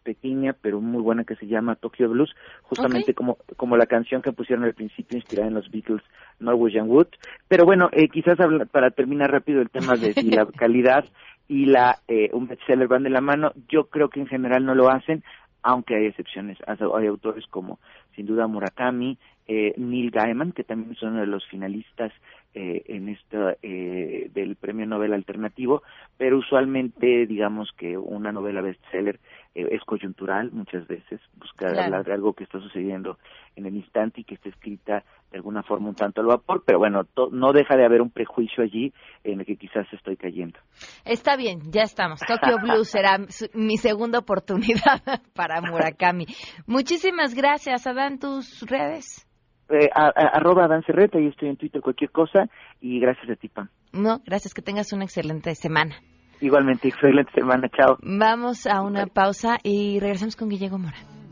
pequeña 0.04 0.54
pero 0.54 0.82
muy 0.82 1.02
buena 1.02 1.24
que 1.24 1.36
se 1.36 1.48
llama 1.48 1.76
Tokyo 1.76 2.10
Blues, 2.10 2.36
justamente 2.64 3.14
como 3.14 3.38
como 3.58 3.78
la 3.78 3.86
canción 3.86 4.22
que 4.22 4.32
pusieron 4.32 4.66
al 4.66 4.74
principio 4.74 5.18
inspirada 5.18 5.48
en 5.48 5.54
los 5.54 5.70
Beatles 5.72 6.04
Norwegian 6.40 6.90
Wood. 6.90 7.08
Pero 7.48 7.66
bueno, 7.66 7.90
eh, 7.92 8.10
quizás 8.10 8.38
para 8.72 8.92
terminar 8.92 9.32
rápido 9.32 9.62
el 9.62 9.70
tema 9.70 9.96
de 9.96 10.14
si 10.14 10.32
la 10.32 10.46
calidad 10.58 11.06
y 11.48 11.66
la 11.66 12.00
eh, 12.08 12.30
un 12.34 12.48
bestseller 12.48 12.88
van 12.88 13.04
de 13.04 13.10
la 13.10 13.22
mano, 13.22 13.54
yo 13.70 13.86
creo 13.86 14.10
que 14.10 14.20
en 14.20 14.28
general 14.28 14.66
no 14.66 14.76
lo 14.76 14.90
hacen, 14.90 15.24
aunque 15.62 15.96
hay 15.96 16.06
excepciones. 16.08 16.58
Hay 16.68 17.08
autores 17.08 17.46
como, 17.48 17.80
sin 18.16 18.26
duda, 18.26 18.48
Murakami, 18.48 19.18
eh, 19.48 19.74
Neil 19.78 20.12
Gaiman, 20.12 20.52
que 20.52 20.64
también 20.64 20.92
es 20.92 21.02
uno 21.02 21.20
de 21.20 21.28
los 21.28 21.46
finalistas 21.48 22.12
eh, 22.56 22.84
en 22.86 23.10
esta 23.10 23.58
eh, 23.64 24.30
del 24.32 24.56
premio 24.56 24.86
Nobel 24.86 25.14
alternativo, 25.14 25.82
pero 26.18 26.38
usualmente 26.38 27.26
digamos 27.26 27.72
que 27.78 27.98
una 27.98 28.32
novela 28.32 28.62
bestseller 28.62 29.20
eh, 29.56 29.70
es 29.72 29.82
coyuntural 29.84 30.52
muchas 30.52 30.88
veces, 30.88 31.20
busca 31.36 31.70
hablar 31.70 32.06
de 32.06 32.14
algo 32.14 32.34
que 32.34 32.44
está 32.44 32.60
sucediendo 32.60 33.18
en 33.56 33.66
el 33.66 33.76
instante 33.76 34.22
y 34.22 34.24
que 34.24 34.36
está 34.36 34.50
escrita 34.50 35.04
de 35.32 35.38
alguna 35.38 35.64
forma 35.64 35.90
un 35.90 35.96
tanto 35.96 36.22
al 36.22 36.28
vapor, 36.28 36.64
pero 36.64 36.78
bueno, 36.78 37.08
no 37.32 37.54
deja 37.54 37.76
de 37.76 37.86
haber 37.86 38.02
un 38.02 38.12
prejuicio 38.12 38.64
allí 38.64 38.94
en 39.24 39.40
el 39.40 39.46
que 39.48 39.56
quizás 39.56 39.88
estoy 39.92 40.16
cayendo. 40.16 40.60
Está 41.06 41.36
bien, 41.36 41.72
ya 41.72 41.82
estamos. 41.82 42.20
Tokyo 42.20 42.58
Blues 42.62 42.90
será 42.90 43.18
mi 43.56 43.78
segunda 43.78 44.20
oportunidad 44.20 45.02
para 45.34 45.60
Murakami. 45.62 46.28
Muchísimas 46.68 47.34
gracias. 47.34 47.88
Adán, 47.88 48.20
tus 48.20 48.62
redes 48.62 49.28
eh, 49.74 49.90
a, 49.94 50.08
arroba 50.08 50.68
Dan 50.68 50.84
Cerreta, 50.84 51.20
y 51.20 51.28
estoy 51.28 51.50
en 51.50 51.58
Twitter, 51.58 51.82
cualquier 51.82 52.12
cosa, 52.12 52.48
y 52.82 53.00
gracias 53.00 53.30
a 53.30 53.36
ti, 53.36 53.50
Pam. 53.50 53.70
No, 53.92 54.22
gracias, 54.26 54.54
que 54.54 54.62
tengas 54.62 54.94
una 54.94 55.04
excelente 55.04 55.54
semana. 55.56 55.96
Igualmente, 56.42 56.90
excelente 56.90 57.32
semana, 57.34 57.70
chao. 57.70 57.98
Vamos 58.02 58.68
a 58.68 58.82
una 58.82 59.06
pausa 59.06 59.58
y 59.64 60.00
regresamos 60.00 60.36
con 60.36 60.50
Guillermo 60.50 60.78
Mora. 60.78 61.23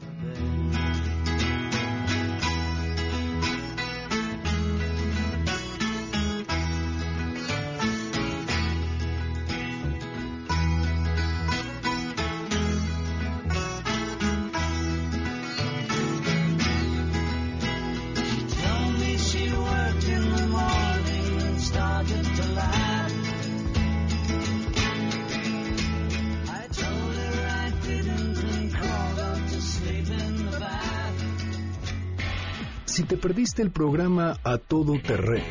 Si 32.92 33.04
te 33.04 33.16
perdiste 33.16 33.62
el 33.62 33.72
programa 33.72 34.38
A 34.44 34.58
Todo 34.58 35.00
Terreno 35.02 35.46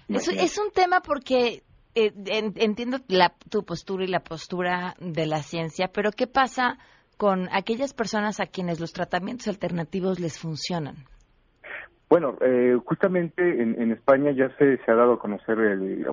Es, 0.09 0.29
es 0.29 0.59
un 0.59 0.71
tema 0.71 1.01
porque 1.01 1.63
eh, 1.95 2.13
entiendo 2.57 2.99
la, 3.09 3.35
tu 3.49 3.65
postura 3.65 4.05
y 4.05 4.09
la 4.09 4.21
postura 4.21 4.97
de 5.01 5.27
la 5.27 5.43
ciencia, 5.43 5.89
pero 5.89 6.11
¿qué 6.11 6.27
pasa 6.27 6.79
con 7.17 7.49
aquellas 7.53 7.95
personas 7.95 8.41
a 8.41 8.47
quienes 8.47 8.81
los 8.81 8.93
tratamientos 8.93 9.49
alternativos 9.49 10.21
les 10.21 10.39
funcionan? 10.39 10.97
Bueno, 12.09 12.37
eh, 12.43 12.79
justamente 12.85 13.43
en, 13.43 13.91
España 13.91 14.31
ya 14.31 14.49
se, 14.57 14.77
se, 14.77 14.91
ha 14.91 14.95
dado 14.95 15.15
a 15.15 15.19
conocer 15.19 15.57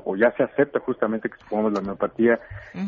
o 0.04 0.16
ya 0.16 0.32
se 0.36 0.44
acepta 0.44 0.80
justamente 0.80 1.30
que 1.30 1.38
supongamos 1.38 1.74
la 1.74 1.80
homeopatía 1.82 2.40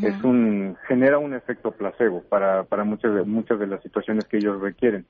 es 0.02 0.24
un 0.24 0.76
genera 0.88 1.20
un 1.20 1.36
efecto 1.36 1.72
placebo 1.72 2.24
para 2.24 2.64
para 2.64 2.84
muchas 2.86 3.14
de 3.14 3.24
muchas 3.24 3.60
de 3.60 3.68
las 3.68 3.84
situaciones 3.84 4.26
que 4.26 4.38
ellos 4.38 4.60
requieren, 4.62 5.06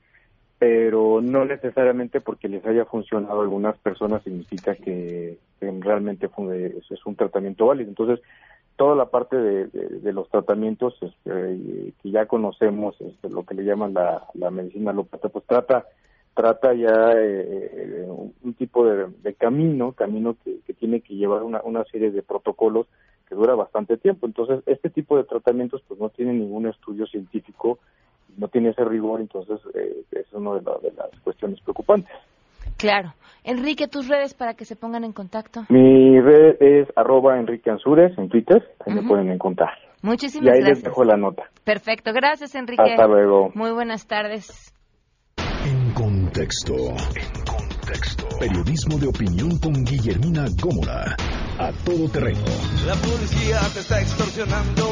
pero 0.60 1.22
no 1.22 1.46
necesariamente 1.46 2.20
porque 2.20 2.50
les 2.50 2.66
haya 2.66 2.86
funcionado 2.86 3.40
a 3.40 3.44
algunas 3.44 3.78
personas 3.80 4.24
significa 4.24 4.76
que, 4.76 5.38
realmente 5.62 6.28
fue, 6.30 6.76
es 6.90 7.06
un 7.06 7.16
tratamiento 7.16 7.68
válido. 7.68 7.90
Entonces 7.90 8.20
toda 8.76 8.96
la 8.96 9.06
parte 9.06 9.38
de, 9.38 10.14
los 10.14 10.30
tratamientos 10.30 10.96
este, 11.02 11.94
que 12.02 12.12
ya 12.12 12.26
conocemos, 12.26 13.00
este, 13.00 13.30
lo 13.30 13.44
que 13.44 13.56
le 13.56 13.64
llaman 13.64 13.94
la, 13.94 14.28
la 14.34 14.52
medicina 14.52 14.92
alópata, 14.92 15.30
pues 15.30 15.46
trata 15.46 15.86
trata 16.34 16.74
ya 16.74 17.12
eh, 17.14 17.70
eh, 17.74 18.08
un 18.10 18.54
tipo 18.56 18.86
de, 18.86 19.34
camino, 19.36 19.92
camino 19.94 20.36
que, 20.44 20.74
tiene 20.74 21.02
que 21.02 21.16
llevar 21.16 21.44
una, 21.44 21.62
una 21.64 21.84
serie 21.86 22.12
de 22.12 22.24
protocolos 22.24 22.88
que 23.28 23.36
dura 23.36 23.56
bastante 23.56 23.98
tiempo. 23.98 24.26
Entonces, 24.26 24.62
este 24.66 24.90
tipo 24.90 25.16
de 25.16 25.24
tratamientos 25.24 25.82
pues 25.88 26.00
no 26.00 26.10
tiene 26.10 26.34
ningún 26.34 26.68
estudio 26.68 27.06
científico, 27.08 27.80
no 28.38 28.48
tiene 28.48 28.70
ese 28.70 28.84
rigor, 28.84 29.22
entonces 29.22 29.60
eh, 29.76 30.04
es 30.12 30.34
una 30.34 30.56
de 30.56 30.92
las 30.98 31.10
cuestiones 31.24 31.62
preocupantes. 31.62 32.14
Claro. 32.78 33.14
Enrique, 33.44 33.88
tus 33.88 34.08
redes 34.08 34.34
para 34.34 34.54
que 34.54 34.66
se 34.66 34.76
pongan 34.76 35.04
en 35.04 35.12
contacto. 35.12 35.66
Mi 35.70 36.20
red 36.20 36.56
es 36.62 36.88
arroba 36.96 37.38
Enrique 37.38 37.70
Ansures 37.70 38.18
en 38.18 38.30
Twitter, 38.30 38.64
ahí 38.86 38.94
me 38.94 39.04
pueden 39.04 39.30
encontrar. 39.32 39.72
Muchísimas 40.02 40.46
gracias. 40.46 40.66
Y 40.66 40.70
ahí 40.70 40.76
les 40.76 40.84
dejo 40.84 41.04
la 41.04 41.18
nota. 41.18 41.44
Perfecto, 41.64 42.12
gracias 42.14 42.56
Enrique. 42.56 42.84
Hasta 42.84 43.08
luego. 43.08 43.52
Muy 43.54 43.72
buenas 43.72 44.08
tardes. 44.08 44.74
En 45.66 45.94
contexto. 45.94 46.74
En 46.74 47.44
contexto. 47.46 48.28
Periodismo 48.40 48.98
de 48.98 49.08
opinión 49.08 49.58
con 49.60 49.74
Guillermina 49.84 50.46
Gómora 50.62 51.16
a 51.60 51.72
todo 51.86 52.10
terreno. 52.10 52.40
La 52.86 52.96
policía 52.96 53.60
te 53.74 53.80
está 53.80 54.02
extorsionando, 54.02 54.92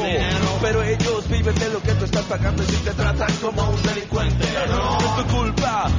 pero 0.60 0.82
ellos 0.82 1.28
viven 1.28 1.54
de 1.54 1.68
lo 1.70 1.82
que 1.82 1.92
tú 1.92 2.04
estás 2.04 2.24
pagando 2.26 2.62
y 2.62 2.66
si 2.66 2.84
te 2.84 2.90
tratan 2.92 3.30
como 3.40 3.68
un 3.68 3.82
delincuente. 3.82 4.44
No 4.68 4.98
es 4.98 5.16
tu 5.16 5.36
culpa. 5.36 5.90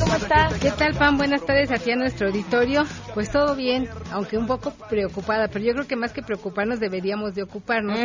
¿cómo 0.00 0.14
estás? 0.14 0.58
¿Qué 0.58 0.70
tal, 0.70 0.94
Pam? 0.94 1.18
Buenas 1.18 1.44
tardes 1.44 1.70
aquí 1.70 1.90
a 1.90 1.96
nuestro 1.96 2.28
auditorio. 2.28 2.84
Pues 3.14 3.30
todo 3.30 3.54
bien, 3.56 3.88
aunque 4.12 4.38
un 4.38 4.46
poco 4.46 4.72
preocupada, 4.88 5.48
pero 5.48 5.64
yo 5.64 5.72
creo 5.72 5.86
que 5.86 5.96
más 5.96 6.12
que 6.12 6.22
preocuparnos 6.22 6.80
deberíamos 6.80 7.34
de 7.34 7.42
ocuparnos 7.42 7.98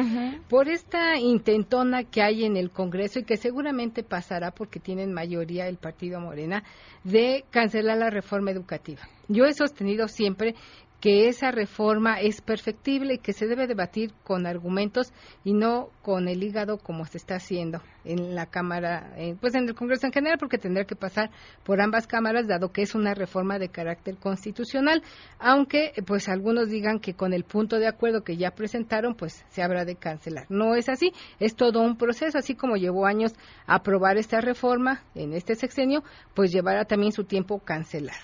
por 0.49 0.67
esta 0.67 1.17
intentona 1.19 2.03
que 2.03 2.21
hay 2.21 2.45
en 2.45 2.57
el 2.57 2.71
Congreso 2.71 3.19
y 3.19 3.23
que 3.23 3.37
seguramente 3.37 4.03
pasará 4.03 4.51
porque 4.51 4.79
tienen 4.79 5.13
mayoría 5.13 5.67
el 5.67 5.77
Partido 5.77 6.19
Morena 6.19 6.63
de 7.03 7.45
cancelar 7.51 7.97
la 7.97 8.09
reforma 8.09 8.51
educativa. 8.51 9.01
Yo 9.27 9.45
he 9.45 9.53
sostenido 9.53 10.07
siempre 10.07 10.55
que 11.03 11.27
esa 11.27 11.51
reforma 11.51 12.21
es 12.21 12.39
perfectible 12.39 13.15
y 13.15 13.17
que 13.17 13.33
se 13.33 13.45
debe 13.45 13.67
debatir 13.67 14.13
con 14.23 14.47
argumentos 14.47 15.11
y 15.43 15.51
no 15.51 15.89
con 16.01 16.29
el 16.29 16.41
hígado 16.41 16.77
como 16.77 17.03
se 17.03 17.17
está 17.17 17.35
haciendo 17.35 17.81
en 18.05 18.35
la 18.35 18.45
Cámara, 18.45 19.13
eh, 19.17 19.35
pues 19.39 19.55
en 19.55 19.67
el 19.67 19.75
Congreso 19.75 20.05
en 20.07 20.13
general, 20.13 20.37
porque 20.37 20.57
tendrá 20.57 20.85
que 20.85 20.95
pasar 20.95 21.29
por 21.63 21.81
ambas 21.81 22.07
cámaras, 22.07 22.47
dado 22.47 22.71
que 22.71 22.81
es 22.81 22.95
una 22.95 23.13
reforma 23.13 23.59
de 23.59 23.69
carácter 23.69 24.15
constitucional, 24.17 25.01
aunque 25.39 25.91
pues 26.05 26.29
algunos 26.29 26.69
digan 26.69 26.99
que 26.99 27.13
con 27.15 27.33
el 27.33 27.43
punto 27.43 27.79
de 27.79 27.87
acuerdo 27.87 28.23
que 28.23 28.37
ya 28.37 28.51
presentaron, 28.51 29.15
pues 29.15 29.45
se 29.49 29.61
habrá 29.61 29.83
de 29.85 29.95
cancelar. 29.95 30.45
No 30.49 30.75
es 30.75 30.89
así, 30.89 31.11
es 31.39 31.55
todo 31.55 31.81
un 31.81 31.97
proceso, 31.97 32.37
así 32.37 32.55
como 32.55 32.75
llevó 32.75 33.05
años 33.05 33.33
aprobar 33.67 34.17
esta 34.17 34.39
reforma 34.39 35.03
en 35.15 35.33
este 35.33 35.55
sexenio, 35.55 36.03
pues 36.33 36.51
llevará 36.51 36.85
también 36.85 37.11
su 37.11 37.23
tiempo 37.25 37.59
cancelar. 37.59 38.15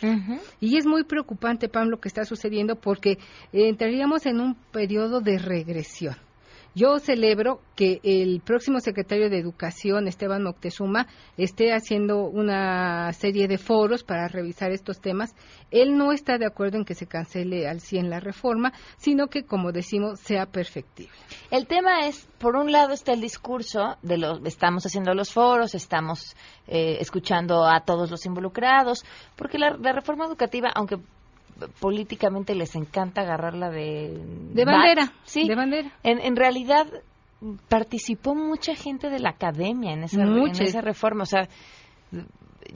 Y 0.60 0.78
es 0.78 0.86
muy 0.86 1.04
preocupante, 1.04 1.70
Pablo, 1.70 1.92
lo 1.92 2.00
que 2.00 2.08
está 2.10 2.26
sucediendo 2.26 2.69
porque 2.76 3.18
entraríamos 3.52 4.26
en 4.26 4.40
un 4.40 4.56
periodo 4.56 5.22
de 5.22 5.38
regresión. 5.38 6.16
Yo 6.76 7.00
celebro 7.00 7.62
que 7.76 8.00
el 8.04 8.42
próximo 8.42 8.80
secretario 8.80 9.30
de 9.30 9.40
Educación, 9.40 10.08
Esteban 10.08 10.44
Moctezuma, 10.44 11.08
esté 11.36 11.74
haciendo 11.74 12.22
una 12.22 13.12
serie 13.14 13.48
de 13.48 13.58
foros 13.58 14.04
para 14.04 14.28
revisar 14.28 14.72
estos 14.72 15.02
temas. 15.02 15.36
Él 15.72 15.98
no 15.98 16.12
está 16.12 16.38
de 16.38 16.46
acuerdo 16.46 16.78
en 16.78 16.86
que 16.86 16.94
se 16.94 17.08
cancele 17.08 17.68
al 17.68 17.82
100 17.82 18.10
la 18.10 18.20
reforma, 18.20 18.72
sino 18.98 19.28
que, 19.28 19.46
como 19.46 19.72
decimos, 19.72 20.20
sea 20.20 20.46
perfectible. 20.46 21.12
El 21.50 21.66
tema 21.66 22.08
es, 22.08 22.30
por 22.38 22.56
un 22.56 22.72
lado 22.72 22.94
está 22.94 23.14
el 23.14 23.22
discurso 23.22 23.98
de 24.04 24.18
los, 24.18 24.40
estamos 24.46 24.86
haciendo 24.86 25.14
los 25.16 25.34
foros, 25.34 25.74
estamos 25.74 26.36
eh, 26.68 26.98
escuchando 27.00 27.66
a 27.66 27.82
todos 27.82 28.12
los 28.12 28.26
involucrados, 28.28 29.04
porque 29.36 29.58
la 29.58 29.92
reforma 29.92 30.26
educativa, 30.26 30.70
aunque 30.76 30.98
políticamente 31.80 32.56
les 32.56 32.76
encanta 32.76 33.22
agarrarla 33.22 33.70
de... 33.70 34.18
De 34.54 34.66
bandera, 34.66 35.14
sí. 35.24 35.48
De 35.48 35.56
bandera. 35.56 35.92
En, 36.04 36.20
en 36.20 36.36
realidad 36.36 36.88
participó 37.68 38.36
mucha 38.36 38.76
gente 38.76 39.10
de 39.10 39.20
la 39.20 39.30
academia 39.30 39.94
en 39.94 40.04
esa, 40.04 40.22
en 40.22 40.62
esa 40.62 40.82
reforma. 40.82 41.24
O 41.24 41.26
sea, 41.26 41.48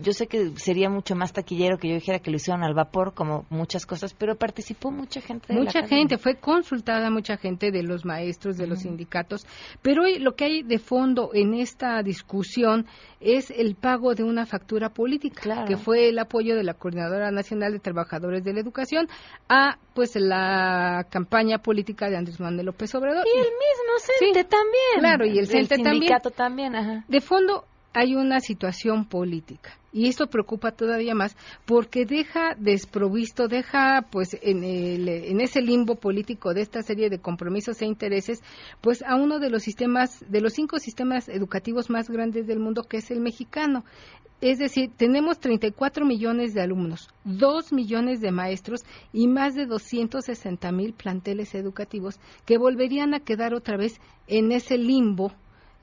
yo 0.01 0.13
sé 0.13 0.27
que 0.27 0.51
sería 0.57 0.89
mucho 0.89 1.15
más 1.15 1.33
taquillero 1.33 1.77
que 1.77 1.89
yo 1.89 1.95
dijera 1.95 2.19
que 2.19 2.31
lo 2.31 2.37
hicieron 2.37 2.63
al 2.63 2.73
vapor, 2.73 3.13
como 3.13 3.45
muchas 3.49 3.85
cosas, 3.85 4.13
pero 4.13 4.35
participó 4.35 4.91
mucha 4.91 5.21
gente. 5.21 5.53
De 5.53 5.59
mucha 5.59 5.87
gente, 5.87 6.17
fue 6.17 6.35
consultada 6.35 7.09
mucha 7.09 7.37
gente 7.37 7.71
de 7.71 7.83
los 7.83 8.05
maestros, 8.05 8.57
de 8.57 8.67
los 8.67 8.79
sindicatos, 8.79 9.45
pero 9.81 10.03
hoy 10.03 10.19
lo 10.19 10.35
que 10.35 10.45
hay 10.45 10.63
de 10.63 10.79
fondo 10.79 11.31
en 11.33 11.53
esta 11.53 12.01
discusión 12.03 12.85
es 13.19 13.51
el 13.51 13.75
pago 13.75 14.15
de 14.15 14.23
una 14.23 14.45
factura 14.45 14.89
política, 14.89 15.65
que 15.65 15.77
fue 15.77 16.09
el 16.09 16.19
apoyo 16.19 16.55
de 16.55 16.63
la 16.63 16.73
Coordinadora 16.73 17.31
Nacional 17.31 17.73
de 17.73 17.79
Trabajadores 17.79 18.43
de 18.43 18.53
la 18.53 18.59
Educación 18.59 19.07
a 19.47 19.77
pues 19.93 20.15
la 20.15 21.05
campaña 21.09 21.59
política 21.59 22.09
de 22.09 22.17
Andrés 22.17 22.39
Manuel 22.39 22.65
López 22.65 22.93
Obrador. 22.95 23.25
Y 23.25 23.37
el 23.37 23.45
mismo 23.45 23.93
CENTE 24.19 24.43
también. 24.43 24.99
Claro, 24.99 25.25
y 25.25 25.39
el 25.39 25.47
CENTE 25.47 25.75
también. 25.75 25.93
sindicato 25.93 26.31
también, 26.31 26.75
ajá. 26.75 27.05
De 27.07 27.21
fondo 27.21 27.65
hay 27.93 28.15
una 28.15 28.39
situación 28.39 29.05
política 29.05 29.77
y 29.93 30.07
esto 30.07 30.27
preocupa 30.27 30.71
todavía 30.71 31.13
más 31.13 31.37
porque 31.65 32.05
deja 32.05 32.55
desprovisto, 32.57 33.47
deja 33.47 34.07
pues 34.11 34.35
en, 34.41 34.63
el, 34.63 35.07
en 35.07 35.39
ese 35.39 35.61
limbo 35.61 35.95
político 35.95 36.53
de 36.53 36.61
esta 36.61 36.81
serie 36.81 37.09
de 37.09 37.19
compromisos 37.19 37.81
e 37.81 37.85
intereses, 37.85 38.41
pues 38.81 39.03
a 39.03 39.15
uno 39.15 39.39
de 39.39 39.51
los 39.51 39.61
sistemas, 39.61 40.25
de 40.27 40.41
los 40.41 40.53
cinco 40.53 40.79
sistemas 40.79 41.29
educativos 41.29 41.89
más 41.89 42.09
grandes 42.09 42.47
del 42.47 42.59
mundo 42.59 42.83
que 42.83 42.97
es 42.97 43.11
el 43.11 43.21
mexicano. 43.21 43.85
Es 44.41 44.57
decir, 44.57 44.91
tenemos 44.97 45.39
34 45.39 46.05
millones 46.05 46.53
de 46.53 46.59
alumnos, 46.59 47.07
2 47.23 47.71
millones 47.71 48.19
de 48.19 48.31
maestros 48.31 48.81
y 49.13 49.29
más 49.29 49.55
de 49.55 49.67
260 49.67 50.69
mil 50.73 50.93
planteles 50.93 51.55
educativos 51.55 52.19
que 52.45 52.57
volverían 52.57 53.13
a 53.13 53.21
quedar 53.21 53.53
otra 53.53 53.77
vez 53.77 54.01
en 54.27 54.51
ese 54.51 54.77
limbo 54.77 55.31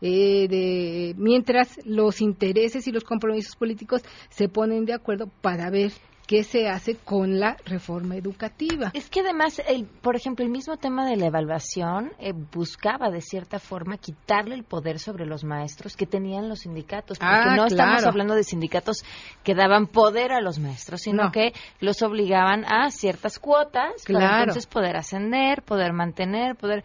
eh, 0.01 0.47
de, 0.49 1.15
mientras 1.17 1.79
los 1.85 2.21
intereses 2.21 2.87
y 2.87 2.93
los 2.93 3.05
compromisos 3.05 3.57
políticos 3.57 4.03
se 4.31 4.49
ponen 4.49 4.85
de 4.85 4.95
acuerdo 4.95 5.29
para 5.41 5.71
ver 5.71 5.93
qué 6.27 6.45
se 6.45 6.69
hace 6.69 6.95
con 6.95 7.41
la 7.41 7.57
reforma 7.67 8.15
educativa. 8.15 8.93
Es 8.95 9.11
que 9.11 9.19
además, 9.19 9.61
el, 9.67 9.85
por 9.87 10.15
ejemplo, 10.15 10.45
el 10.45 10.51
mismo 10.53 10.77
tema 10.77 11.05
de 11.05 11.17
la 11.17 11.27
evaluación 11.27 12.13
eh, 12.21 12.33
buscaba 12.33 13.11
de 13.11 13.21
cierta 13.21 13.59
forma 13.59 13.97
quitarle 13.99 14.55
el 14.55 14.63
poder 14.63 15.01
sobre 15.01 15.27
los 15.27 15.43
maestros 15.43 15.97
que 15.97 16.07
tenían 16.07 16.49
los 16.49 16.61
sindicatos, 16.61 17.19
porque 17.19 17.35
Ah, 17.35 17.57
no 17.57 17.67
estamos 17.67 18.05
hablando 18.05 18.37
de 18.37 18.45
sindicatos 18.45 19.03
que 19.43 19.57
daban 19.57 19.89
poder 19.89 20.31
a 20.31 20.41
los 20.41 20.61
maestros, 20.61 21.01
sino 21.01 21.25
No. 21.25 21.33
que 21.33 21.53
los 21.81 22.01
obligaban 22.01 22.65
a 22.65 22.93
ciertas 22.93 23.41
cuotas 23.41 24.05
para 24.07 24.43
entonces 24.43 24.69
poder 24.69 24.97
ascender, 24.97 25.63
poder 25.63 25.93
mantener, 25.93 26.55
poder 26.55 26.85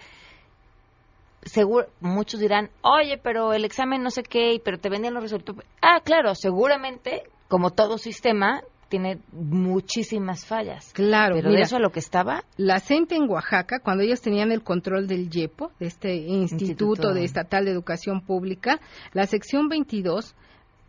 seguro 1.46 1.88
muchos 2.02 2.40
dirán, 2.40 2.70
"Oye, 2.82 3.18
pero 3.18 3.54
el 3.54 3.66
examen 3.66 4.04
no 4.04 4.10
sé 4.10 4.24
qué, 4.24 4.62
pero 4.64 4.78
te 4.78 4.90
vendían 4.90 5.14
los 5.14 5.24
resultados." 5.24 5.64
Ah, 5.82 6.02
claro, 6.04 6.36
seguramente 6.36 7.24
como 7.48 7.70
todo 7.70 7.98
sistema 7.98 8.62
tiene 8.90 9.20
muchísimas 9.32 10.46
fallas. 10.46 10.92
Claro, 10.94 11.36
pero 11.36 11.50
mira, 11.50 11.60
de 11.60 11.64
eso 11.64 11.78
a 11.78 11.80
lo 11.80 11.92
que 11.92 12.00
estaba 12.00 12.44
la 12.58 12.80
CENTE 12.80 13.16
en 13.16 13.30
Oaxaca, 13.30 13.80
cuando 13.80 14.04
ellos 14.04 14.22
tenían 14.22 14.52
el 14.52 14.64
control 14.64 15.08
del 15.08 15.30
YEPO, 15.30 15.72
de 15.80 15.88
este 15.88 16.16
Instituto, 16.16 16.66
Instituto. 16.66 17.14
de 17.14 17.24
Estatal 17.24 17.66
de 17.66 17.72
Educación 17.72 18.22
Pública, 18.22 18.80
la 19.14 19.26
sección 19.26 19.70
22, 19.70 20.36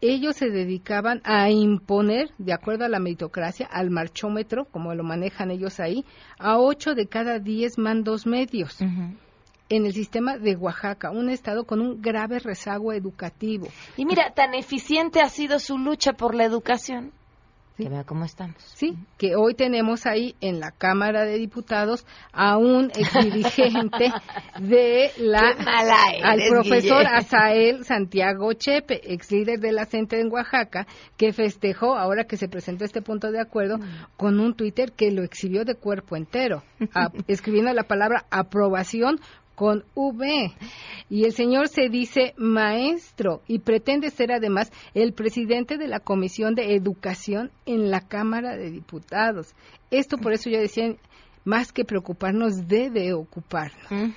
ellos 0.00 0.36
se 0.36 0.50
dedicaban 0.50 1.22
a 1.24 1.50
imponer, 1.50 2.28
de 2.38 2.52
acuerdo 2.52 2.84
a 2.84 2.88
la 2.88 3.00
meritocracia, 3.00 3.66
al 3.66 3.90
marchómetro, 3.90 4.66
como 4.66 4.94
lo 4.94 5.02
manejan 5.02 5.50
ellos 5.50 5.80
ahí, 5.80 6.04
a 6.38 6.58
8 6.58 6.94
de 6.94 7.06
cada 7.06 7.38
10 7.38 7.78
mandos 7.78 8.26
medios. 8.26 8.78
En 9.68 9.84
el 9.84 9.92
sistema 9.92 10.38
de 10.38 10.54
Oaxaca, 10.54 11.10
un 11.10 11.28
estado 11.28 11.64
con 11.64 11.80
un 11.80 12.00
grave 12.00 12.38
rezago 12.38 12.92
educativo. 12.92 13.66
Y 13.96 14.04
mira, 14.06 14.32
tan 14.32 14.54
eficiente 14.54 15.20
ha 15.20 15.28
sido 15.28 15.58
su 15.58 15.76
lucha 15.76 16.12
por 16.12 16.34
la 16.36 16.44
educación. 16.44 17.10
Que 17.76 17.90
vea 17.90 18.04
cómo 18.04 18.24
estamos. 18.24 18.56
Sí, 18.74 18.96
que 19.18 19.36
hoy 19.36 19.52
tenemos 19.54 20.06
ahí 20.06 20.34
en 20.40 20.60
la 20.60 20.70
Cámara 20.70 21.24
de 21.26 21.36
Diputados 21.36 22.06
a 22.32 22.56
un 22.56 22.86
exdirigente 22.96 24.10
de 24.60 25.10
la 25.18 25.42
mala 25.62 25.96
al 26.22 26.40
eres, 26.40 26.50
profesor 26.52 27.02
Guille. 27.04 27.16
Azael 27.16 27.84
Santiago 27.84 28.50
Chepe, 28.54 29.12
ex 29.12 29.30
líder 29.30 29.60
de 29.60 29.72
la 29.72 29.84
CENTE 29.84 30.20
en 30.20 30.32
Oaxaca, 30.32 30.86
que 31.18 31.34
festejó 31.34 31.96
ahora 31.98 32.24
que 32.24 32.38
se 32.38 32.48
presentó 32.48 32.84
este 32.86 33.02
punto 33.02 33.30
de 33.30 33.40
acuerdo 33.40 33.78
con 34.16 34.40
un 34.40 34.54
Twitter 34.54 34.92
que 34.92 35.10
lo 35.10 35.22
exhibió 35.22 35.66
de 35.66 35.74
cuerpo 35.74 36.16
entero, 36.16 36.62
a- 36.94 37.10
escribiendo 37.28 37.74
la 37.74 37.82
palabra 37.82 38.24
aprobación 38.30 39.20
con 39.56 39.84
V. 39.96 40.52
Y 41.10 41.24
el 41.24 41.32
señor 41.32 41.66
se 41.66 41.88
dice 41.88 42.34
maestro 42.36 43.42
y 43.48 43.58
pretende 43.58 44.10
ser 44.10 44.30
además 44.30 44.70
el 44.94 45.12
presidente 45.12 45.78
de 45.78 45.88
la 45.88 45.98
Comisión 45.98 46.54
de 46.54 46.76
Educación 46.76 47.50
en 47.64 47.90
la 47.90 48.02
Cámara 48.06 48.56
de 48.56 48.70
Diputados. 48.70 49.54
Esto 49.90 50.18
por 50.18 50.32
eso 50.32 50.50
yo 50.50 50.60
decía, 50.60 50.94
más 51.44 51.72
que 51.72 51.84
preocuparnos, 51.84 52.68
debe 52.68 53.12
ocuparnos. 53.14 54.12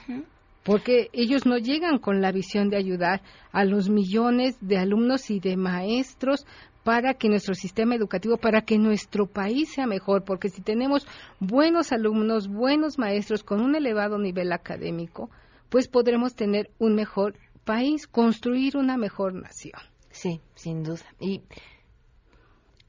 Porque 0.63 1.10
ellos 1.13 1.45
no 1.45 1.58
llegan 1.58 1.99
con 1.99 2.21
la 2.21 2.32
visión 2.32 2.69
de 2.69 2.78
ayudar 2.78 3.21
a 3.52 3.63
los 3.63 3.89
millones 3.89 4.58
de 4.62 4.78
alumnos 4.78 5.32
y 5.32 5.39
de 5.39 5.56
maestros 5.56 6.45
para 6.83 7.13
que 7.13 7.29
nuestro 7.29 7.55
sistema 7.55 7.95
educativo, 7.95 8.37
para 8.37 8.61
que 8.61 8.77
nuestro 8.77 9.27
país 9.27 9.73
sea 9.73 9.85
mejor, 9.85 10.23
porque 10.23 10.49
si 10.49 10.61
tenemos 10.61 11.05
buenos 11.39 11.91
alumnos, 11.91 12.47
buenos 12.47 12.97
maestros 12.97 13.43
con 13.43 13.61
un 13.61 13.75
elevado 13.75 14.17
nivel 14.17 14.51
académico, 14.51 15.29
pues 15.69 15.87
podremos 15.87 16.35
tener 16.35 16.71
un 16.79 16.95
mejor 16.95 17.35
país, 17.63 18.07
construir 18.07 18.77
una 18.77 18.97
mejor 18.97 19.33
nación. 19.33 19.79
Sí, 20.09 20.41
sin 20.55 20.83
duda. 20.83 21.05
Y 21.19 21.43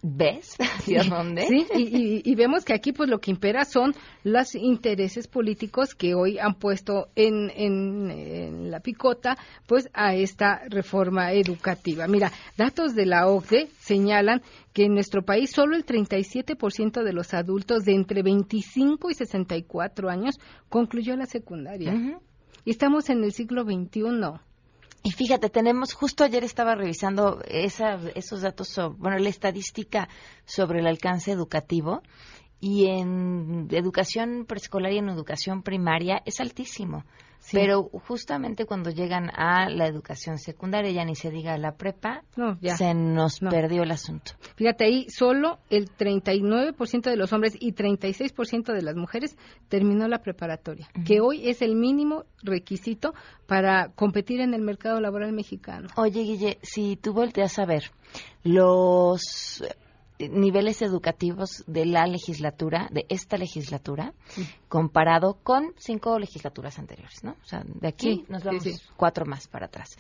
¿ves 0.03 0.57
hacia 0.61 1.05
dónde? 1.05 1.47
Sí, 1.47 1.67
y, 1.75 1.83
y- 1.83 2.23
y 2.25 2.35
vemos 2.35 2.65
que 2.65 2.73
aquí 2.73 2.93
pues 2.93 3.09
lo 3.11 3.19
que 3.21 3.31
impera 3.31 3.65
son 3.65 3.95
los 4.25 4.55
intereses 4.55 5.29
políticos 5.29 5.95
que 5.95 6.15
hoy 6.15 6.39
han 6.39 6.55
puesto 6.55 7.09
en, 7.17 7.51
en- 7.55 8.11
en 8.11 8.71
la 8.71 8.81
picota 8.81 9.37
pues 9.67 9.89
a 9.93 10.15
esta 10.15 10.63
reforma 10.69 11.33
educativa. 11.33 12.07
Mira, 12.07 12.33
datos 12.57 12.95
de 12.95 13.07
la 13.07 13.27
OCDE 13.29 13.69
señalan 13.81 14.43
que 14.73 14.85
en 14.85 14.95
nuestro 14.95 15.23
país 15.23 15.51
solo 15.51 15.77
el 15.77 15.85
37% 15.85 17.03
de 17.03 17.13
los 17.13 17.35
adultos 17.35 17.85
de 17.85 17.95
entre 17.95 18.23
25 18.23 19.11
y 19.11 19.15
64 19.15 20.09
años 20.09 20.37
concluyó 20.69 21.17
la 21.17 21.27
secundaria. 21.27 21.93
Y 22.65 22.71
estamos 22.71 23.09
en 23.11 23.25
el 23.25 23.33
siglo 23.33 23.65
XXI. 23.65 24.03
Y 25.03 25.13
fíjate, 25.13 25.49
tenemos, 25.49 25.95
justo 25.95 26.25
ayer 26.25 26.45
estaba 26.45 26.75
revisando 26.75 27.41
esa, 27.49 27.99
esos 28.15 28.43
datos, 28.43 28.69
sobre, 28.69 28.97
bueno, 28.99 29.19
la 29.19 29.31
estadística 29.31 30.09
sobre 30.45 30.81
el 30.81 30.87
alcance 30.87 31.33
educativo 31.33 32.03
y 32.61 32.87
en 32.87 33.69
educación 33.71 34.45
preescolar 34.47 34.93
y 34.93 34.99
en 34.99 35.09
educación 35.09 35.63
primaria 35.63 36.21
es 36.27 36.41
altísimo. 36.41 37.05
Pero 37.53 37.91
justamente 38.07 38.65
cuando 38.67 38.91
llegan 38.91 39.31
a 39.31 39.69
la 39.69 39.87
educación 39.87 40.39
secundaria, 40.39 40.91
ya 40.91 41.05
ni 41.05 41.15
se 41.15 41.31
diga 41.31 41.57
la 41.59 41.73
prepa, 41.73 42.23
se 42.63 42.95
nos 42.95 43.41
perdió 43.41 43.83
el 43.83 43.91
asunto. 43.91 44.33
Fíjate 44.57 44.85
ahí, 44.85 45.07
solo 45.11 45.59
el 45.71 45.91
39% 45.91 47.03
de 47.03 47.17
los 47.17 47.33
hombres 47.33 47.57
y 47.59 47.73
36% 47.73 48.73
de 48.73 48.83
las 48.83 48.97
mujeres 48.97 49.37
terminó 49.69 50.09
la 50.09 50.19
preparatoria, 50.19 50.89
que 51.05 51.21
hoy 51.21 51.49
es 51.49 51.63
el 51.63 51.75
mínimo 51.75 52.25
requisito 52.43 53.15
para 53.47 53.89
competir 53.95 54.41
en 54.41 54.55
el 54.55 54.63
mercado 54.63 55.01
laboral 55.01 55.33
mexicano. 55.33 55.89
Oye, 55.97 56.23
Guille, 56.23 56.59
si 56.63 56.97
tú 56.97 57.13
volteas 57.13 57.59
a 57.59 57.67
ver 57.67 57.91
los 58.43 59.63
niveles 60.29 60.83
educativos 60.83 61.65
de 61.67 61.87
la 61.87 62.07
legislatura, 62.07 62.89
de 62.91 63.07
esta 63.09 63.37
legislatura, 63.37 64.13
comparado 64.69 65.39
con 65.43 65.73
cinco 65.77 66.19
legislaturas 66.19 66.79
anteriores, 66.79 67.25
¿no? 67.25 67.33
O 67.33 67.45
sea, 67.45 67.63
de 67.65 67.89
aquí 67.89 68.25
nos 68.29 68.45
vamos 68.45 68.65
cuatro 68.97 69.25
más 69.27 69.49
para 69.49 69.67
atrás. 69.67 69.97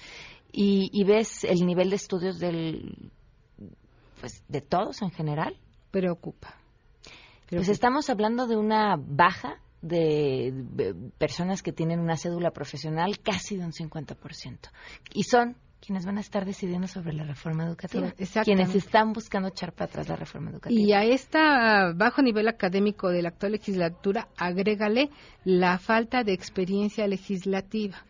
Y, 0.52 1.04
ves 1.04 1.44
el 1.44 1.64
nivel 1.64 1.90
de 1.90 1.96
estudios 1.96 2.38
del, 2.38 3.10
pues, 4.20 4.42
de 4.48 4.60
todos 4.60 5.00
en 5.02 5.10
general. 5.10 5.56
Preocupa. 5.90 6.54
Pues 7.48 7.68
estamos 7.68 8.10
hablando 8.10 8.46
de 8.46 8.56
una 8.56 8.96
baja 8.96 9.60
de, 9.82 10.52
personas 11.18 11.62
que 11.62 11.72
tienen 11.72 12.00
una 12.00 12.16
cédula 12.16 12.50
profesional 12.50 13.18
casi 13.20 13.56
de 13.56 13.64
un 13.64 13.72
50%. 13.72 14.58
Y 15.14 15.24
son 15.24 15.56
quienes 15.80 16.04
van 16.04 16.18
a 16.18 16.20
estar 16.20 16.44
decidiendo 16.44 16.86
sobre 16.86 17.12
la 17.12 17.24
reforma 17.24 17.64
educativa, 17.64 18.12
quienes 18.44 18.74
están 18.74 19.12
buscando 19.12 19.48
echar 19.48 19.72
para 19.72 19.86
atrás 19.90 20.08
la 20.08 20.16
reforma 20.16 20.50
educativa. 20.50 20.80
Y 20.80 20.92
a 20.92 21.04
este 21.04 21.38
bajo 21.94 22.22
nivel 22.22 22.48
académico 22.48 23.08
de 23.08 23.22
la 23.22 23.30
actual 23.30 23.52
legislatura, 23.52 24.28
agrégale 24.36 25.10
la 25.44 25.78
falta 25.78 26.22
de 26.22 26.32
experiencia 26.32 27.06
legislativa. 27.06 28.04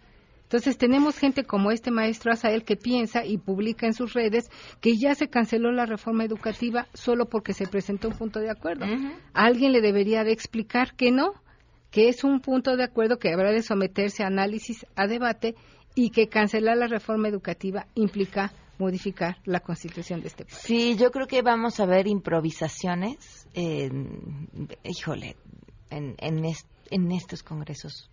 Entonces 0.50 0.76
tenemos 0.78 1.16
gente 1.16 1.44
como 1.44 1.70
este 1.70 1.92
maestro 1.92 2.32
Azael 2.32 2.64
que 2.64 2.74
piensa 2.74 3.24
y 3.24 3.38
publica 3.38 3.86
en 3.86 3.94
sus 3.94 4.14
redes 4.14 4.50
que 4.80 4.96
ya 4.96 5.14
se 5.14 5.28
canceló 5.28 5.70
la 5.70 5.86
reforma 5.86 6.24
educativa 6.24 6.88
solo 6.92 7.26
porque 7.26 7.52
se 7.52 7.68
presentó 7.68 8.08
un 8.08 8.14
punto 8.14 8.40
de 8.40 8.50
acuerdo. 8.50 8.84
Alguien 9.32 9.70
le 9.70 9.80
debería 9.80 10.24
de 10.24 10.32
explicar 10.32 10.96
que 10.96 11.12
no, 11.12 11.34
que 11.92 12.08
es 12.08 12.24
un 12.24 12.40
punto 12.40 12.76
de 12.76 12.82
acuerdo 12.82 13.18
que 13.18 13.32
habrá 13.32 13.52
de 13.52 13.62
someterse 13.62 14.24
a 14.24 14.26
análisis, 14.26 14.84
a 14.96 15.06
debate 15.06 15.54
y 15.94 16.10
que 16.10 16.28
cancelar 16.28 16.76
la 16.76 16.86
reforma 16.86 17.28
educativa 17.28 17.86
implica 17.94 18.52
modificar 18.78 19.36
la 19.44 19.60
constitución 19.60 20.20
de 20.20 20.28
este 20.28 20.44
país. 20.44 20.56
Sí, 20.56 20.96
yo 20.96 21.10
creo 21.10 21.26
que 21.26 21.42
vamos 21.42 21.80
a 21.80 21.86
ver 21.86 22.06
improvisaciones, 22.06 23.46
híjole, 24.84 25.36
en, 25.90 26.16
en 26.18 27.12
estos 27.12 27.42
congresos 27.42 28.10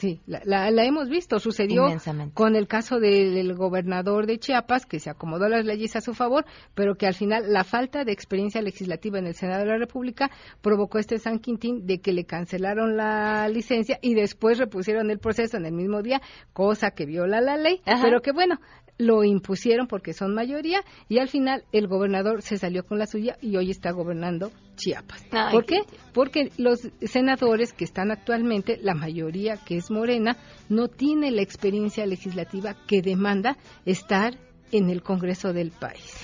Sí, 0.00 0.18
la, 0.26 0.84
hemos 0.86 1.10
visto. 1.10 1.38
Sucedió 1.38 1.84
con 2.32 2.56
el 2.56 2.66
caso 2.66 2.98
del 3.00 3.54
gobernador 3.54 4.26
de 4.26 4.38
Chiapas, 4.38 4.86
que 4.86 4.98
se 4.98 5.10
acomodó 5.10 5.46
las 5.46 5.66
leyes 5.66 5.94
a 5.94 6.00
su 6.00 6.14
favor, 6.14 6.46
pero 6.74 6.94
que 6.94 7.06
al 7.06 7.12
final 7.12 7.52
la 7.52 7.64
falta 7.64 8.02
de 8.04 8.12
experiencia 8.12 8.62
legislativa 8.62 9.18
en 9.18 9.26
el 9.26 9.34
Senado 9.34 9.60
de 9.60 9.66
la 9.66 9.76
República 9.76 10.30
provocó 10.62 10.98
este 10.98 11.18
San 11.18 11.38
Quintín 11.38 11.84
de 11.84 12.00
que 12.00 12.14
le 12.14 12.24
cancelaron 12.24 12.96
la 12.96 13.46
licencia 13.48 13.98
y 14.00 14.14
después 14.14 14.56
repusieron 14.56 15.10
el 15.10 15.18
proceso 15.18 15.58
en 15.58 15.66
el 15.66 15.72
mismo 15.74 16.00
día, 16.00 16.22
cosa 16.54 16.92
que 16.92 17.04
viola 17.04 17.42
la 17.42 17.58
ley, 17.58 17.82
pero 18.00 18.22
que 18.22 18.32
bueno, 18.32 18.58
lo 18.96 19.22
impusieron 19.22 19.86
porque 19.86 20.14
son 20.14 20.34
mayoría 20.34 20.82
y 21.08 21.18
al 21.18 21.28
final 21.28 21.64
el 21.72 21.88
gobernador 21.88 22.40
se 22.40 22.56
salió 22.56 22.84
con 22.86 22.98
la 22.98 23.06
suya 23.06 23.36
y 23.42 23.56
hoy 23.56 23.70
está 23.70 23.90
gobernando 23.90 24.50
Chiapas. 24.80 25.22
¿Por 25.52 25.66
qué? 25.66 25.82
Porque 26.14 26.50
los 26.56 26.88
senadores 27.02 27.72
que 27.74 27.84
están 27.84 28.10
actualmente, 28.10 28.78
la 28.82 28.94
mayoría 28.94 29.58
que 29.58 29.76
es 29.76 29.90
morena, 29.90 30.38
no 30.68 30.88
tiene 30.88 31.30
la 31.30 31.42
experiencia 31.42 32.06
legislativa 32.06 32.74
que 32.86 33.02
demanda 33.02 33.58
estar 33.84 34.38
en 34.72 34.88
el 34.88 35.02
Congreso 35.02 35.52
del 35.52 35.70
país. 35.70 36.16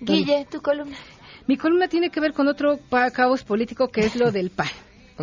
Guille, 0.00 0.46
tu 0.50 0.60
columna. 0.60 0.96
Mi 1.46 1.56
columna 1.56 1.88
tiene 1.88 2.10
que 2.10 2.20
ver 2.20 2.32
con 2.32 2.46
otro 2.46 2.78
caos 3.12 3.42
político 3.42 3.88
que 3.88 4.02
es 4.02 4.16
lo 4.16 4.30
del 4.30 4.50
PAN. 4.50 4.68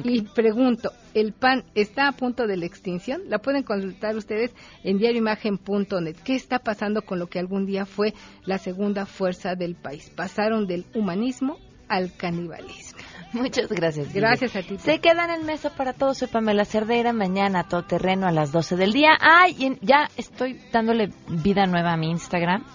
Y 0.06 0.22
pregunto, 0.22 0.92
¿el 1.14 1.34
PAN 1.34 1.66
está 1.76 2.08
a 2.08 2.14
punto 2.14 2.48
de 2.48 2.56
la 2.56 2.66
extinción? 2.66 3.24
La 3.28 3.40
pueden 3.40 3.64
consultar 3.64 4.16
ustedes 4.16 4.54
en 4.86 4.98
diarioimagen.net. 5.00 6.16
¿Qué 6.24 6.36
está 6.36 6.60
pasando 6.60 7.02
con 7.02 7.20
lo 7.20 7.28
que 7.28 7.40
algún 7.40 7.66
día 7.66 7.86
fue 7.86 8.14
la 8.46 8.58
segunda 8.58 9.06
fuerza 9.06 9.56
del 9.56 9.76
país? 9.76 10.10
Pasaron 10.10 10.66
del 10.66 10.86
humanismo 10.96 11.58
al 11.92 12.16
canibalismo. 12.16 13.00
Muchas 13.34 13.70
gracias. 13.70 14.14
Gracias 14.14 14.56
a 14.56 14.62
ti. 14.62 14.78
Se 14.78 15.00
quedan 15.00 15.30
en 15.30 15.46
mesa 15.46 15.70
para 15.70 15.94
todos. 15.94 16.18
Soy 16.18 16.28
Pamela 16.28 16.66
Cerdeira. 16.66 17.14
Mañana 17.14 17.68
todo 17.68 17.84
terreno 17.84 18.28
a 18.28 18.32
las 18.32 18.52
12 18.52 18.78
del 18.78 18.94
día. 18.94 19.18
Ay, 19.20 19.78
ya 19.82 20.10
estoy 20.18 20.60
dándole 20.72 21.12
vida 21.28 21.66
nueva 21.66 21.94
a 21.94 21.98
mi 21.98 22.10
Instagram. 22.10 22.66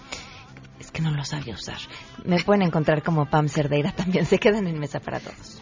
Es 0.79 0.91
que 0.91 1.01
no 1.01 1.11
lo 1.11 1.25
sabía 1.25 1.55
usar. 1.55 1.77
Me 2.23 2.39
pueden 2.43 2.61
encontrar 2.61 3.03
como 3.03 3.25
Pam 3.25 3.49
Cerdeira 3.49 3.91
también. 3.95 4.25
Se 4.25 4.37
quedan 4.37 4.67
en 4.67 4.79
mesa 4.79 4.99
para 4.99 5.19
todos. 5.19 5.61